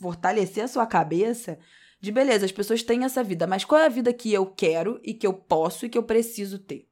fortalecer 0.00 0.64
a 0.64 0.68
sua 0.68 0.86
cabeça 0.86 1.58
de 2.06 2.12
beleza, 2.12 2.46
as 2.46 2.52
pessoas 2.52 2.82
têm 2.82 3.04
essa 3.04 3.22
vida, 3.22 3.46
mas 3.46 3.64
qual 3.64 3.80
é 3.80 3.86
a 3.86 3.90
vida 3.90 4.12
que 4.12 4.32
eu 4.32 4.46
quero 4.46 5.00
e 5.02 5.12
que 5.12 5.26
eu 5.26 5.32
posso 5.34 5.84
e 5.84 5.88
que 5.88 5.98
eu 5.98 6.02
preciso 6.02 6.58
ter? 6.58 6.88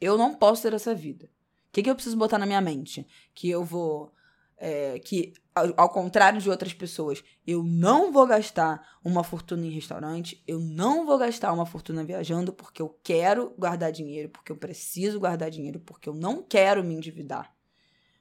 Eu 0.00 0.16
não 0.16 0.34
posso 0.34 0.62
ter 0.62 0.72
essa 0.72 0.94
vida. 0.94 1.26
O 1.26 1.72
que, 1.72 1.82
que 1.82 1.90
eu 1.90 1.94
preciso 1.94 2.16
botar 2.16 2.38
na 2.38 2.46
minha 2.46 2.60
mente? 2.60 3.06
Que 3.34 3.50
eu 3.50 3.64
vou. 3.64 4.12
É, 4.56 4.98
que, 4.98 5.32
ao, 5.54 5.72
ao 5.76 5.88
contrário 5.88 6.40
de 6.40 6.50
outras 6.50 6.72
pessoas, 6.72 7.22
eu 7.46 7.62
não 7.62 8.12
vou 8.12 8.26
gastar 8.26 8.98
uma 9.04 9.22
fortuna 9.22 9.66
em 9.66 9.70
restaurante, 9.70 10.42
eu 10.48 10.58
não 10.58 11.06
vou 11.06 11.16
gastar 11.16 11.52
uma 11.52 11.66
fortuna 11.66 12.02
viajando 12.02 12.52
porque 12.52 12.82
eu 12.82 12.98
quero 13.04 13.54
guardar 13.56 13.92
dinheiro, 13.92 14.28
porque 14.30 14.50
eu 14.50 14.56
preciso 14.56 15.20
guardar 15.20 15.50
dinheiro, 15.50 15.78
porque 15.80 16.08
eu 16.08 16.14
não 16.14 16.42
quero 16.42 16.82
me 16.82 16.94
endividar 16.94 17.56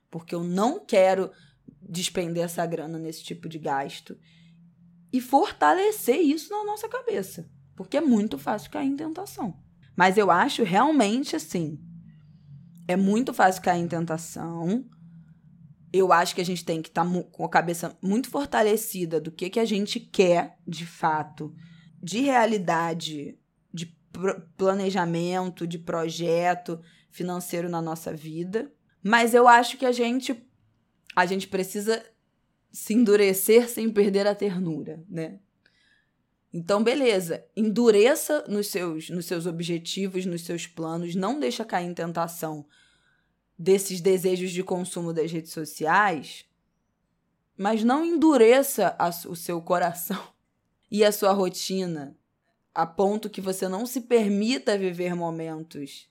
porque 0.09 0.33
eu 0.33 0.43
não 0.43 0.79
quero 0.79 1.31
despender 1.81 2.43
essa 2.43 2.65
grana 2.65 2.97
nesse 2.97 3.23
tipo 3.23 3.47
de 3.47 3.59
gasto. 3.59 4.17
E 5.17 5.21
fortalecer 5.21 6.21
isso 6.21 6.51
na 6.51 6.63
nossa 6.63 6.87
cabeça, 6.87 7.49
porque 7.75 7.97
é 7.97 8.01
muito 8.01 8.37
fácil 8.37 8.69
cair 8.69 8.85
em 8.85 8.95
tentação. 8.95 9.57
Mas 9.95 10.15
eu 10.15 10.29
acho 10.29 10.61
realmente 10.61 11.35
assim, 11.35 11.79
é 12.87 12.95
muito 12.95 13.33
fácil 13.33 13.63
cair 13.63 13.81
em 13.81 13.87
tentação. 13.87 14.85
Eu 15.91 16.13
acho 16.13 16.35
que 16.35 16.41
a 16.41 16.45
gente 16.45 16.63
tem 16.63 16.83
que 16.83 16.89
estar 16.89 17.03
tá 17.03 17.23
com 17.31 17.43
a 17.43 17.49
cabeça 17.49 17.97
muito 17.99 18.29
fortalecida 18.29 19.19
do 19.19 19.31
que, 19.31 19.49
que 19.49 19.59
a 19.59 19.65
gente 19.65 19.99
quer 19.99 20.59
de 20.67 20.85
fato, 20.85 21.51
de 21.99 22.19
realidade, 22.19 23.39
de 23.73 23.87
planejamento, 24.55 25.65
de 25.65 25.79
projeto 25.79 26.79
financeiro 27.09 27.67
na 27.67 27.81
nossa 27.81 28.13
vida. 28.13 28.71
Mas 29.03 29.33
eu 29.33 29.47
acho 29.47 29.77
que 29.77 29.85
a 29.87 29.91
gente 29.91 30.47
a 31.15 31.25
gente 31.25 31.47
precisa 31.47 32.05
se 32.71 32.93
endurecer 32.93 33.69
sem 33.69 33.89
perder 33.89 34.27
a 34.27 34.35
ternura, 34.35 35.03
né? 35.09 35.39
Então, 36.53 36.83
beleza, 36.83 37.45
endureça 37.55 38.45
nos 38.47 38.67
seus, 38.67 39.09
nos 39.09 39.25
seus 39.25 39.45
objetivos, 39.45 40.25
nos 40.25 40.43
seus 40.43 40.65
planos, 40.65 41.13
não 41.13 41.39
deixa 41.39 41.65
cair 41.65 41.85
em 41.85 41.93
tentação 41.93 42.65
desses 43.57 43.99
desejos 44.01 44.51
de 44.51 44.63
consumo 44.63 45.13
das 45.13 45.31
redes 45.31 45.51
sociais, 45.51 46.45
mas 47.57 47.83
não 47.83 48.05
endureça 48.05 48.95
a, 48.97 49.09
o 49.27 49.35
seu 49.35 49.61
coração 49.61 50.21
e 50.89 51.03
a 51.03 51.11
sua 51.11 51.33
rotina 51.33 52.15
a 52.77 52.85
ponto 52.85 53.27
que 53.27 53.41
você 53.41 53.67
não 53.67 53.87
se 53.87 54.01
permita 54.01 54.77
viver 54.77 55.15
momentos 55.15 56.07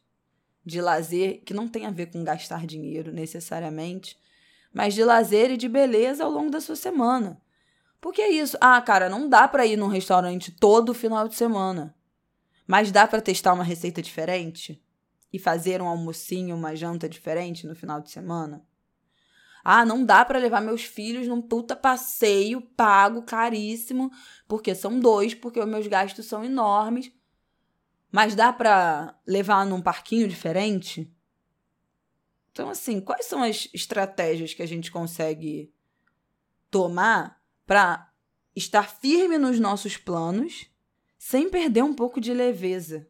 de 0.64 0.81
lazer 0.81 1.42
que 1.45 1.55
não 1.55 1.69
tem 1.69 1.87
a 1.87 1.92
ver 1.92 2.07
com 2.07 2.25
gastar 2.25 2.66
dinheiro 2.66 3.12
necessariamente, 3.12 4.19
mas 4.77 4.93
de 4.93 5.03
lazer 5.03 5.51
e 5.51 5.57
de 5.57 5.71
beleza 5.71 6.23
ao 6.23 6.31
longo 6.31 6.51
da 6.51 6.61
sua 6.61 6.77
semana. 6.77 7.41
Porque 7.99 8.21
é 8.21 8.31
isso. 8.31 8.59
Ah, 8.61 8.79
cara, 8.83 9.09
não 9.09 9.27
dá 9.27 9.49
para 9.49 9.65
ir 9.65 9.75
num 9.75 9.87
restaurante 9.87 10.53
todo 10.53 10.93
final 10.93 11.27
de 11.27 11.35
semana. 11.35 11.97
Mas 12.67 12.93
dá 12.93 13.07
para 13.07 13.23
testar 13.23 13.55
uma 13.55 13.65
receita 13.65 14.03
diferente 14.03 14.79
e 15.33 15.39
fazer 15.39 15.81
um 15.81 15.89
almocinho, 15.89 16.55
uma 16.55 16.77
janta 16.77 17.09
diferente 17.09 17.67
no 17.67 17.75
final 17.75 18.03
de 18.03 18.11
semana. 18.11 18.67
Ah, 19.65 19.83
não 19.83 20.05
dá 20.05 20.23
para 20.27 20.39
levar 20.39 20.61
meus 20.61 20.85
filhos 20.85 21.27
num 21.27 21.41
puta 21.41 21.75
passeio 21.75 22.61
pago 22.61 23.23
caríssimo, 23.23 24.11
porque 24.47 24.75
são 24.75 25.01
dois, 25.01 25.33
porque 25.33 25.59
os 25.59 25.67
meus 25.67 25.87
gastos 25.87 26.27
são 26.27 26.45
enormes. 26.45 27.11
Mas 28.12 28.35
dá 28.35 28.53
para 28.53 29.19
levar 29.27 29.65
num 29.65 29.81
parquinho 29.81 30.29
diferente? 30.29 31.11
Então, 32.57 32.71
assim, 32.71 33.03
quais 33.03 33.27
são 33.27 33.42
as 33.42 33.69
estratégias 33.75 34.55
que 34.55 34.62
a 34.62 34.66
gente 34.66 34.90
consegue 34.90 35.71
tomar 36.71 37.38
para 37.66 38.11
estar 38.55 38.88
firme 38.88 39.37
nos 39.37 39.61
nossos 39.61 39.99
planos 39.99 40.64
sem 41.19 41.51
perder 41.51 41.85
um 41.85 41.92
pouco 41.92 42.19
de 42.19 42.33
leveza? 42.33 43.07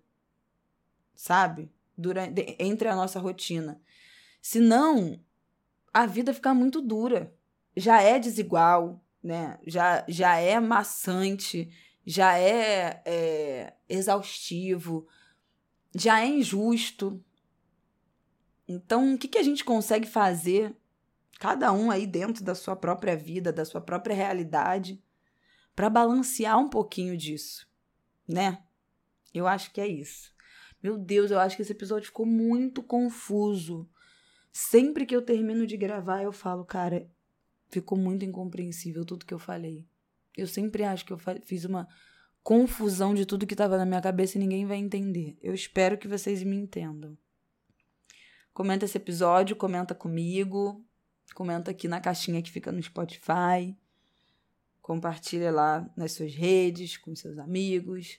Sabe? 1.14 1.70
durante, 1.96 2.56
entre 2.58 2.88
a 2.88 2.96
nossa 2.96 3.18
rotina. 3.18 3.80
Senão, 4.42 5.18
a 5.92 6.06
vida 6.06 6.34
fica 6.34 6.52
muito 6.52 6.80
dura. 6.80 7.32
Já 7.76 8.02
é 8.02 8.18
desigual, 8.18 9.02
né? 9.22 9.58
Já, 9.66 10.04
já 10.06 10.36
é 10.36 10.58
maçante, 10.60 11.70
já 12.04 12.36
é, 12.38 13.02
é 13.04 13.74
exaustivo, 13.88 15.06
já 15.94 16.20
é 16.20 16.26
injusto. 16.26 17.22
Então, 18.68 19.14
o 19.14 19.18
que, 19.18 19.28
que 19.28 19.38
a 19.38 19.42
gente 19.42 19.64
consegue 19.64 20.08
fazer, 20.08 20.74
cada 21.38 21.72
um 21.72 21.90
aí 21.90 22.06
dentro 22.06 22.42
da 22.42 22.54
sua 22.54 22.74
própria 22.74 23.16
vida, 23.16 23.52
da 23.52 23.64
sua 23.64 23.80
própria 23.80 24.14
realidade, 24.14 25.02
para 25.74 25.90
balancear 25.90 26.58
um 26.58 26.68
pouquinho 26.68 27.16
disso, 27.16 27.68
né? 28.26 28.62
Eu 29.32 29.46
acho 29.46 29.70
que 29.72 29.80
é 29.80 29.86
isso. 29.86 30.34
Meu 30.82 30.96
Deus, 30.96 31.30
eu 31.30 31.38
acho 31.38 31.56
que 31.56 31.62
esse 31.62 31.72
episódio 31.72 32.06
ficou 32.06 32.24
muito 32.24 32.82
confuso. 32.82 33.88
Sempre 34.52 35.04
que 35.04 35.14
eu 35.14 35.22
termino 35.22 35.66
de 35.66 35.76
gravar, 35.76 36.22
eu 36.22 36.32
falo, 36.32 36.64
cara, 36.64 37.08
ficou 37.68 37.98
muito 37.98 38.24
incompreensível 38.24 39.04
tudo 39.04 39.26
que 39.26 39.34
eu 39.34 39.38
falei. 39.38 39.84
Eu 40.36 40.46
sempre 40.46 40.82
acho 40.84 41.04
que 41.04 41.12
eu 41.12 41.18
fiz 41.44 41.64
uma 41.64 41.86
confusão 42.42 43.14
de 43.14 43.26
tudo 43.26 43.46
que 43.46 43.54
estava 43.54 43.76
na 43.76 43.84
minha 43.84 44.00
cabeça 44.00 44.38
e 44.38 44.40
ninguém 44.40 44.64
vai 44.64 44.76
entender. 44.76 45.36
Eu 45.42 45.52
espero 45.52 45.98
que 45.98 46.08
vocês 46.08 46.42
me 46.42 46.56
entendam. 46.56 47.18
Comenta 48.56 48.86
esse 48.86 48.96
episódio, 48.96 49.54
comenta 49.54 49.94
comigo, 49.94 50.82
comenta 51.34 51.70
aqui 51.70 51.86
na 51.86 52.00
caixinha 52.00 52.40
que 52.40 52.50
fica 52.50 52.72
no 52.72 52.82
Spotify. 52.82 53.76
Compartilha 54.80 55.50
lá 55.50 55.86
nas 55.94 56.12
suas 56.12 56.34
redes, 56.34 56.96
com 56.96 57.14
seus 57.14 57.38
amigos, 57.38 58.18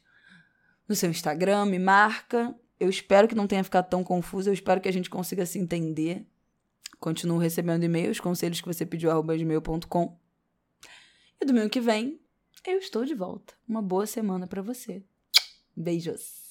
no 0.88 0.94
seu 0.94 1.10
Instagram, 1.10 1.66
me 1.66 1.80
marca. 1.80 2.54
Eu 2.80 2.88
espero 2.88 3.28
que 3.28 3.34
não 3.34 3.48
tenha 3.48 3.64
ficado 3.64 3.90
tão 3.90 4.04
confuso, 4.04 4.48
eu 4.48 4.54
espero 4.54 4.80
que 4.80 4.88
a 4.88 4.94
gente 4.94 5.10
consiga 5.10 5.44
se 5.44 5.58
entender. 5.58 6.24
Continuo 7.00 7.40
recebendo 7.40 7.84
e-mails, 7.84 8.20
conselhos 8.20 8.62
que 8.62 8.68
você 8.68 8.86
pediu, 8.86 9.10
arroba 9.10 9.36
gmail.com. 9.36 10.20
E 11.42 11.46
domingo 11.48 11.70
que 11.72 11.82
vem, 11.82 12.22
eu 12.64 12.78
estou 12.78 13.04
de 13.06 13.16
volta. 13.16 13.56
Uma 13.68 13.82
boa 13.82 14.06
semana 14.06 14.46
para 14.46 14.62
você. 14.62 15.02
Beijos! 15.76 16.47